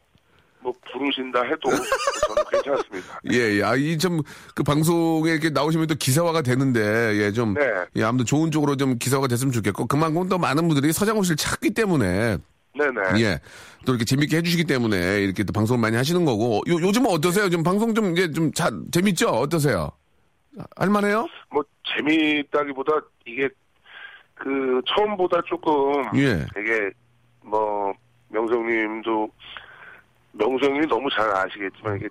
뭐 0.61 0.73
부르신다 0.91 1.43
해도 1.43 1.69
저는 1.69 2.45
괜찮습니다. 2.51 3.21
예, 3.31 3.59
예. 3.59 3.63
아, 3.63 3.75
이 3.77 3.99
좀, 3.99 4.23
그 4.55 4.63
방송에 4.63 5.31
이렇게 5.33 5.51
나오시면 5.51 5.89
또 5.89 5.95
기사화가 5.95 6.41
되는데, 6.41 6.81
예, 7.19 7.33
좀, 7.33 7.53
네. 7.53 7.61
예, 7.97 8.03
아무튼 8.03 8.25
좋은 8.25 8.51
쪽으로 8.51 8.75
좀 8.79 8.97
기사화가 8.97 9.29
됐으면 9.29 9.53
좋겠고, 9.53 9.87
그만큼 9.89 10.27
또 10.31 10.39
많은 10.39 10.67
분들이 10.67 10.91
서장훈 10.91 11.23
씨를 11.23 11.37
찾기 11.37 11.75
때문에, 11.75 12.39
네네. 12.77 13.21
예, 13.23 13.39
또 13.87 13.93
이렇게 13.93 14.05
재밌게 14.05 14.39
해주시기 14.39 14.65
때문에, 14.65 15.23
이렇게 15.23 15.45
또 15.45 15.53
방송을 15.53 15.81
많이 15.81 15.97
하시는 15.97 16.25
거고, 16.25 16.63
요, 16.69 16.75
요즘은 16.75 17.11
어떠세요? 17.11 17.49
좀 17.51 17.63
방송 17.63 17.95
좀, 17.95 18.13
이제 18.13 18.31
좀 18.33 18.53
자, 18.53 18.71
재밌죠? 18.93 19.29
어떠세요? 19.29 19.91
할만해요? 20.77 21.27
뭐 21.51 21.65
재미있다기보다 21.97 22.93
이게 23.27 23.49
그 24.35 24.81
처음보다 24.87 25.41
조금 25.47 26.03
예. 26.17 26.45
되게 26.55 26.91
뭐 27.43 27.93
명성님도 28.29 29.29
명성님이 30.33 30.87
너무 30.87 31.09
잘 31.11 31.29
아시겠지만 31.35 31.97
이게 31.97 32.09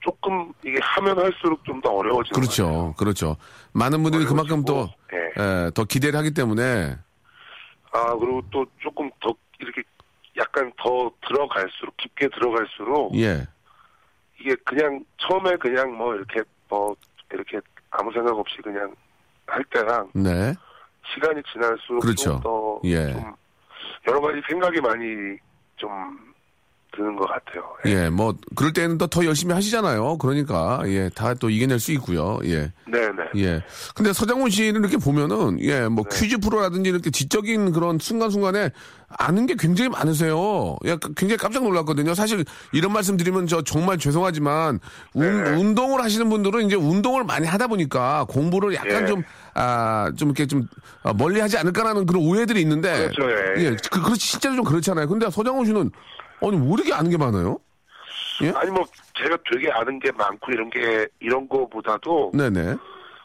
조금 0.00 0.52
이게 0.64 0.78
하면 0.80 1.18
할수록 1.18 1.64
좀 1.64 1.80
더 1.80 1.90
어려워지는 1.90 2.34
것 2.34 2.40
그렇죠. 2.40 2.64
같아요. 2.66 2.94
그렇죠. 2.96 3.36
많은 3.72 4.02
분들이 4.02 4.24
그만큼 4.24 4.64
또, 4.64 4.74
어려워지고, 4.74 4.98
예. 5.14 5.42
예, 5.66 5.70
더 5.74 5.84
기대를 5.84 6.16
하기 6.20 6.32
때문에, 6.34 6.96
아 7.92 8.14
그리고 8.16 8.42
또 8.52 8.64
조금 8.80 9.10
더 9.20 9.34
이렇게 9.66 9.82
약간 10.36 10.72
더 10.78 11.10
들어갈수록 11.26 11.96
깊게 11.96 12.28
들어갈수록 12.28 13.14
예, 13.16 13.46
이게 14.40 14.54
그냥 14.64 15.04
처음에 15.18 15.56
그냥 15.56 15.96
뭐 15.96 16.14
이렇게 16.14 16.42
뭐 16.68 16.94
이렇게 17.32 17.60
아무 17.90 18.12
생각 18.12 18.36
없이 18.36 18.56
그냥 18.62 18.94
할 19.46 19.64
때랑 19.64 20.10
네. 20.14 20.54
시간이 21.14 21.42
지날수록 21.52 22.02
그렇죠. 22.02 22.32
좀더 22.32 22.80
예. 22.84 23.12
좀 23.12 23.34
여러 24.08 24.20
가지 24.20 24.40
생각이 24.48 24.80
많이 24.80 25.38
좀 25.76 26.25
드는 26.96 27.14
것 27.16 27.26
같아요. 27.28 27.62
예, 27.86 28.08
뭐, 28.08 28.34
그럴 28.54 28.72
때는 28.72 28.98
또더 28.98 29.24
열심히 29.26 29.52
하시잖아요. 29.54 30.18
그러니까, 30.18 30.82
예, 30.86 31.10
다 31.14 31.34
또 31.38 31.50
이겨낼 31.50 31.78
수 31.78 31.92
있고요. 31.92 32.38
예. 32.44 32.72
네 32.88 33.08
네. 33.34 33.42
예. 33.42 33.62
근데 33.94 34.12
서장훈 34.12 34.48
씨를 34.48 34.80
이렇게 34.80 34.96
보면은, 34.96 35.58
예, 35.60 35.86
뭐 35.88 36.04
네. 36.08 36.18
퀴즈 36.18 36.38
프로라든지 36.38 36.88
이렇게 36.88 37.10
지적인 37.10 37.72
그런 37.72 37.98
순간순간에 37.98 38.70
아는 39.08 39.46
게 39.46 39.54
굉장히 39.58 39.90
많으세요. 39.90 40.76
예, 40.86 40.96
굉장히 41.16 41.36
깜짝 41.36 41.62
놀랐거든요. 41.62 42.14
사실 42.14 42.44
이런 42.72 42.92
말씀 42.92 43.16
드리면 43.16 43.46
저 43.46 43.62
정말 43.62 43.98
죄송하지만, 43.98 44.80
운, 45.14 45.44
네. 45.44 45.50
운동을 45.50 46.02
하시는 46.02 46.28
분들은 46.30 46.66
이제 46.66 46.76
운동을 46.76 47.24
많이 47.24 47.46
하다 47.46 47.66
보니까 47.66 48.24
공부를 48.28 48.74
약간 48.74 49.02
예. 49.02 49.06
좀, 49.06 49.22
아, 49.54 50.10
좀 50.16 50.28
이렇게 50.30 50.46
좀 50.46 50.66
아, 51.02 51.12
멀리 51.12 51.40
하지 51.40 51.58
않을까라는 51.58 52.06
그런 52.06 52.22
오해들이 52.22 52.60
있는데. 52.62 53.10
그렇죠, 53.10 53.30
예. 53.30 53.64
예, 53.64 53.76
그, 53.90 54.02
그렇지, 54.02 54.26
실제로 54.26 54.56
좀 54.56 54.64
그렇잖아요. 54.64 55.06
근데 55.06 55.28
서장훈 55.30 55.66
씨는, 55.66 55.90
아니, 56.42 56.56
왜 56.56 56.72
이렇게 56.74 56.92
아는 56.92 57.10
게 57.10 57.16
많아요? 57.16 57.58
아니 58.54 58.70
뭐 58.70 58.84
제가 59.14 59.36
되게 59.50 59.70
아는 59.70 59.98
게 59.98 60.12
많고 60.12 60.52
이런 60.52 60.68
게 60.70 61.06
이런 61.20 61.48
거보다도 61.48 62.32
네네. 62.34 62.76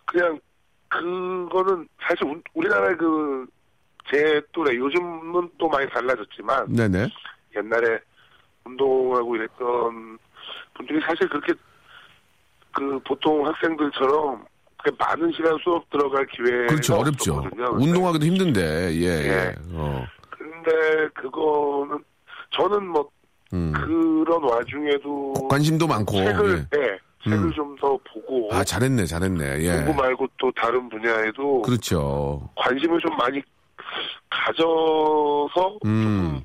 그냥 0.05 0.39
그거는 0.87 1.87
사실 2.01 2.25
우- 2.25 2.41
우리나라의 2.53 2.97
그 2.97 3.45
제 4.09 4.41
또래 4.51 4.75
요즘은 4.75 5.49
또 5.57 5.67
많이 5.69 5.89
달라졌지만 5.89 6.73
네네. 6.73 7.07
옛날에 7.55 7.99
운동하고 8.65 9.35
이랬던 9.35 10.17
분들이 10.73 10.99
사실 11.01 11.29
그렇게 11.29 11.53
그 12.73 12.99
보통 13.05 13.45
학생들처럼 13.45 14.45
그렇게 14.81 14.97
많은 15.03 15.31
시간 15.33 15.57
수업 15.63 15.89
들어갈 15.89 16.25
기회가 16.27 16.67
그렇죠. 16.67 16.95
어렵죠. 16.95 17.33
없었거든요. 17.35 17.65
운동하기도 17.81 18.25
힘든데, 18.25 18.93
예, 18.95 19.05
예. 19.05 19.27
예. 19.27 19.55
어. 19.73 20.05
근데 20.29 21.07
그거는 21.13 22.03
저는 22.51 22.87
뭐 22.87 23.09
음. 23.53 23.71
그런 23.73 24.43
와중에도 24.43 25.33
관심도 25.49 25.87
많고. 25.87 26.13
책을 26.17 26.65
예. 26.75 26.79
네, 26.79 26.97
책을 27.23 27.37
음. 27.37 27.51
좀더 27.53 27.97
보고 28.11 28.49
아, 28.51 28.63
잘했네, 28.63 29.05
잘했네. 29.05 29.59
예. 29.61 29.75
농구 29.81 29.93
말고 30.01 30.27
또 30.37 30.51
다른 30.55 30.87
분야에도 30.89 31.61
그렇죠. 31.61 32.49
관심을 32.55 32.99
좀 32.99 33.15
많이 33.17 33.41
가져서 34.29 35.79
음. 35.85 36.41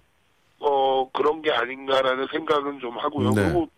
어 0.59 1.09
그런 1.12 1.40
게 1.42 1.53
아닌가라는 1.53 2.27
생각은 2.33 2.79
좀 2.81 2.97
하고요. 2.99 3.31
네. 3.31 3.42
그리고 3.45 3.69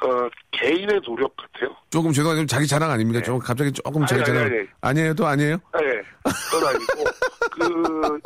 어 0.00 0.28
개인의 0.52 1.00
노력 1.02 1.34
같아요. 1.36 1.74
조금 1.90 2.12
죄송한데 2.12 2.46
자기 2.46 2.66
자랑 2.66 2.90
아닙니까? 2.90 3.22
좀 3.22 3.38
갑자기 3.38 3.72
조금 3.72 4.04
자기 4.06 4.22
네. 4.22 4.30
아니, 4.30 4.38
자랑 4.38 4.44
아니, 4.44 4.54
아니. 4.58 4.68
아니 4.82 5.00
에요? 5.00 5.14
또 5.14 5.26
아니에요? 5.26 5.56
네, 5.56 6.02
그건 6.50 6.68
아니고 6.68 7.04
그 7.50 8.20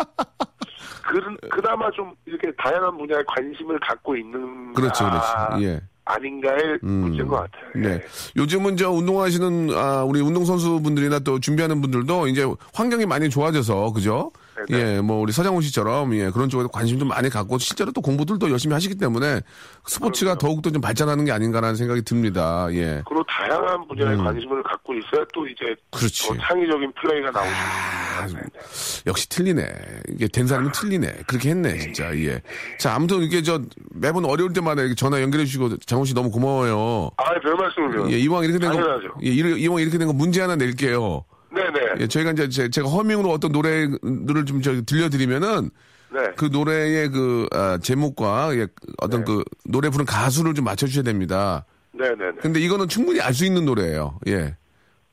그, 1.03 1.49
그나마 1.49 1.91
좀 1.91 2.15
이렇게 2.27 2.53
다양한 2.57 2.97
분야에 2.97 3.23
관심을 3.27 3.79
갖고 3.81 4.17
있는 4.17 4.73
그렇죠, 4.73 5.05
그렇죠. 5.05 5.27
아, 5.27 5.61
예. 5.61 5.81
아닌가의 6.05 6.79
음. 6.83 6.91
문제인 6.91 7.29
것 7.29 7.37
같아요. 7.37 7.71
네. 7.77 7.89
예. 7.95 8.03
요즘은 8.37 8.77
저 8.77 8.91
운동하시는 8.91 9.71
아, 9.75 10.05
우리 10.05 10.21
운동선수분들이나 10.21 11.21
또 11.21 11.39
준비하는 11.39 11.81
분들도 11.81 12.27
이제 12.29 12.47
환경이 12.75 13.07
많이 13.07 13.31
좋아져서 13.31 13.93
그죠? 13.93 14.33
네네. 14.69 14.97
예, 14.97 15.01
뭐 15.01 15.21
우리 15.21 15.33
서장훈 15.33 15.63
씨처럼 15.63 16.15
예, 16.15 16.31
그런 16.31 16.49
쪽에 16.49 16.69
관심도 16.73 17.05
많이 17.05 17.29
갖고 17.31 17.59
실제로 17.59 17.91
또 17.93 18.01
공부들도 18.01 18.51
열심히 18.51 18.75
하시기 18.75 18.97
때문에 18.97 19.41
스포츠가 19.87 20.37
더욱더 20.37 20.71
좀 20.71 20.81
발전하는 20.81 21.25
게 21.25 21.33
아닌가라는 21.33 21.75
생각이 21.77 22.03
듭니다. 22.03 22.67
예. 22.73 23.03
그리고 23.07 23.25
다양한 23.29 23.89
분야에 23.89 24.15
음. 24.15 24.25
관심을 24.25 24.63
갖고 24.63 24.95
있어야 24.95 25.25
또 25.33 25.47
이제 25.47 25.75
그렇지. 25.91 26.29
더 26.29 26.37
창의적인 26.37 26.93
플레이가 27.01 27.31
나오죠. 27.31 27.51
아, 27.51 28.27
네, 28.27 28.35
네. 28.35 28.61
역시 29.07 29.29
틀리네. 29.29 29.65
이게 30.11 30.29
된 30.29 30.47
사람은 30.47 30.73
틀리네. 30.73 31.23
그렇게 31.27 31.51
했네, 31.51 31.79
진짜. 31.79 32.15
예. 32.19 32.41
자, 32.79 32.95
아무튼 32.95 33.23
이게 33.23 33.43
저 33.43 33.61
매번 33.91 34.25
어려울 34.25 34.53
때마다 34.53 34.83
전화 34.97 35.21
연결해 35.23 35.45
주시고 35.47 35.79
장훈 35.79 36.05
씨 36.07 36.15
너무 36.15 36.31
고마워요. 36.31 37.11
아, 37.17 37.25
별 37.41 37.55
말씀을요. 37.55 38.11
예, 38.13 38.19
이왕 38.19 38.45
이렇게 38.45 38.59
된 38.59 38.71
거, 38.71 38.77
당연하죠. 38.77 39.15
예, 39.25 39.29
이왕 39.29 39.81
이렇게 39.81 39.99
된 39.99 40.07
거 40.07 40.13
문제 40.13 40.41
하나 40.41 40.57
낼게요. 40.57 41.25
네네. 41.55 41.95
예, 42.01 42.07
저희가 42.07 42.33
이제 42.33 42.69
제, 42.71 42.83
가 42.83 42.89
허밍으로 42.89 43.31
어떤 43.31 43.53
노래들을 43.53 44.47
좀 44.47 44.63
저, 44.63 44.81
들려드리면은 44.83 45.71
네. 46.13 46.21
그 46.37 46.47
노래의 46.47 47.11
그 47.11 47.47
아, 47.53 47.79
제목과 47.83 48.55
예, 48.57 48.67
어떤 48.99 49.21
네. 49.21 49.33
그 49.33 49.45
노래 49.65 49.89
부른 49.91 50.05
가수를 50.07 50.55
좀 50.55 50.65
맞춰주셔야 50.65 51.03
됩니다. 51.05 51.65
네네네. 51.93 52.39
근데 52.41 52.61
이거는 52.61 52.89
충분히 52.89 53.21
알 53.21 53.33
수 53.35 53.45
있는 53.45 53.65
노래예요. 53.65 54.19
예. 54.29 54.57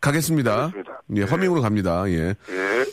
가겠습니다. 0.02 0.65
알겠습니다. 0.65 1.02
예, 1.17 1.21
허밍으로 1.23 1.62
갑니다. 1.62 2.04
예. 2.10 2.36
예. 2.49 2.86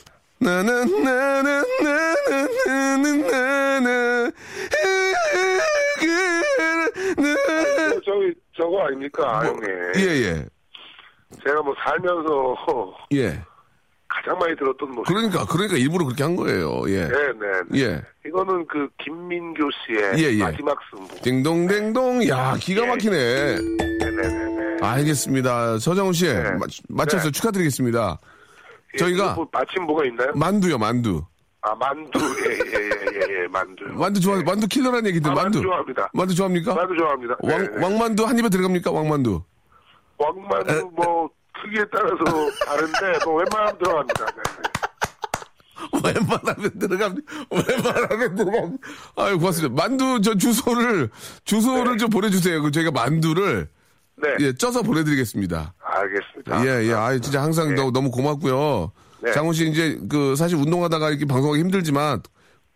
저, 6.84 8.00
저기, 8.04 8.34
저거 8.56 8.86
아닙니까, 8.86 9.44
형님. 9.46 9.64
예 9.96 10.22
예 10.22 10.46
제가 11.44 11.62
뭐 11.62 11.74
살면서 11.84 12.54
예. 13.14 13.42
가장 14.08 14.38
많이 14.38 14.54
들었던 14.56 14.90
노래. 14.92 15.02
그러니까 15.06 15.44
그러니까 15.46 15.76
일부러 15.76 16.04
그렇게 16.04 16.22
한 16.22 16.36
거예요. 16.36 16.82
예. 16.88 17.08
네네. 17.08 17.62
예. 17.74 18.02
이거는 18.26 18.66
그 18.66 18.88
김민교 19.04 19.68
씨의 19.86 20.12
예, 20.24 20.38
예. 20.38 20.42
마지막 20.44 20.78
승부. 20.90 21.20
띵동댕동 21.22 22.26
야 22.28 22.56
기가 22.60 22.86
막히네. 22.86 23.56
네네네. 24.00 24.76
알겠습니다. 24.80 25.78
서정훈 25.78 26.12
씨 26.12 26.26
네. 26.26 26.42
마- 26.52 26.66
맞췄어요. 26.88 27.30
네. 27.30 27.32
축하드리겠습니다. 27.32 28.18
저희가 28.98 29.34
뭐 29.34 29.46
마침 29.52 29.82
뭐가 29.84 30.04
있나요? 30.06 30.32
만두요 30.34 30.78
만두. 30.78 31.22
아 31.62 31.74
만두 31.74 32.18
예예예예 32.20 33.42
예, 33.42 33.48
만두. 33.48 33.84
만두 33.92 34.20
좋아 34.20 34.40
만두 34.42 34.68
킬러라는 34.68 35.06
얘기인데 35.08 35.28
아, 35.28 35.34
만두. 35.34 35.58
만두 35.58 35.62
좋아합니다. 35.62 36.10
만두 36.14 36.34
좋아합니까? 36.34 36.74
만두 36.74 36.94
좋아합니다. 36.96 37.36
왕. 37.42 37.82
왕만두 37.82 38.24
한 38.24 38.38
입에 38.38 38.48
들어갑니까? 38.48 38.90
왕만두. 38.92 39.42
왕만두 40.18 40.90
뭐 40.94 41.28
크기에 41.62 41.84
따라서 41.92 42.50
다른데 42.66 43.24
뭐 43.24 43.34
웬만하면 43.36 43.78
들어갑니다. 43.78 44.26
네, 44.26 44.42
네. 46.02 46.12
웬만하면 46.12 46.78
들어갑니다. 46.78 47.32
웬만하면 47.50 48.34
들어갑니다. 48.34 48.88
아유, 49.16 49.38
고맙습니다. 49.38 49.74
만두 49.74 50.20
저 50.20 50.34
주소를, 50.34 51.10
주소를 51.44 51.92
네. 51.92 51.98
좀 51.98 52.10
보내주세요. 52.10 52.62
그 52.62 52.70
저희가 52.70 52.90
만두를, 52.90 53.68
네. 54.16 54.28
예, 54.40 54.52
쪄서 54.54 54.82
보내드리겠습니다. 54.82 55.74
알겠습니다. 55.80 56.66
예, 56.66 56.88
예. 56.88 56.92
아 56.92 57.18
진짜 57.18 57.42
항상 57.42 57.68
네. 57.70 57.74
너무, 57.74 57.90
너무 57.92 58.10
고맙고요. 58.10 58.92
네. 59.20 59.32
장훈 59.32 59.52
씨 59.52 59.68
이제 59.68 59.98
그 60.08 60.34
사실 60.36 60.56
운동하다가 60.56 61.10
이렇게 61.10 61.26
방송하기 61.26 61.60
힘들지만 61.60 62.22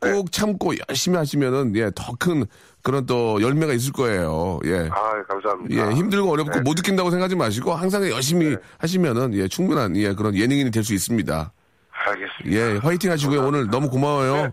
꼭 0.01 0.09
네. 0.09 0.25
참고 0.31 0.73
열심히 0.89 1.17
하시면은 1.17 1.77
예, 1.77 1.91
더 1.95 2.15
큰 2.19 2.45
그런 2.83 3.05
또 3.07 3.41
열매가 3.43 3.73
있을 3.75 3.93
거예요. 3.93 4.59
예. 4.65 4.89
아 4.91 5.23
감사합니다. 5.29 5.75
예, 5.91 5.95
힘들고 5.95 6.31
어렵고 6.33 6.53
네. 6.53 6.61
못 6.61 6.75
느낀다고 6.75 7.11
생각하지 7.11 7.37
마시고 7.37 7.73
항상 7.75 8.09
열심히 8.09 8.51
네. 8.51 8.57
하시면은 8.79 9.35
예, 9.35 9.49
충분한 9.49 9.97
예, 9.97 10.15
그런 10.15 10.35
예능인이 10.35 10.71
될 10.71 10.83
수 10.83 10.95
있습니다. 10.95 11.53
알겠습니다. 11.93 12.51
예, 12.51 12.79
화이팅 12.79 13.11
하시고요. 13.11 13.47
오늘 13.47 13.67
너무 13.69 13.91
고마워요. 13.91 14.35
네. 14.37 14.51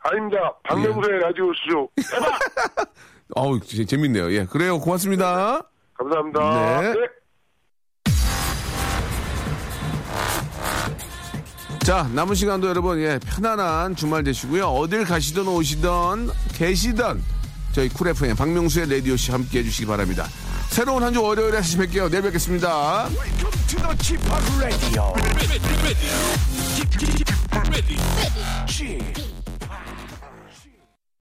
아닙니다. 0.00 0.38
박명수의 0.64 1.20
라디오 1.20 1.52
쇼. 1.70 1.88
어우, 3.36 3.60
재- 3.60 3.84
재밌네요. 3.84 4.32
예, 4.32 4.44
그래요. 4.44 4.80
고맙습니다. 4.80 5.62
감사합니다. 5.94 6.80
네. 6.80 6.94
자, 11.84 12.08
남은 12.14 12.34
시간도 12.34 12.68
여러분, 12.68 13.00
예, 13.00 13.18
편안한 13.26 13.96
주말 13.96 14.22
되시고요. 14.22 14.66
어딜 14.66 15.04
가시든 15.04 15.48
오시든 15.48 15.90
계시든 16.54 17.20
저희 17.72 17.88
Cool 17.88 18.08
FM 18.08 18.36
박명수의 18.36 18.88
라디오 18.90 19.16
쇼 19.16 19.30
함께 19.30 19.60
해주시기 19.60 19.86
바랍니다. 19.86 20.28
새로운 20.68 21.02
한 21.02 21.12
주 21.12 21.22
월요일에 21.22 21.56
다시 21.58 21.76
뵐게요. 21.78 22.10
내일 22.10 22.22
뵙겠습니다. 22.22 23.08
Welcome 23.08 23.50
to 23.68 23.78
the 29.06 29.41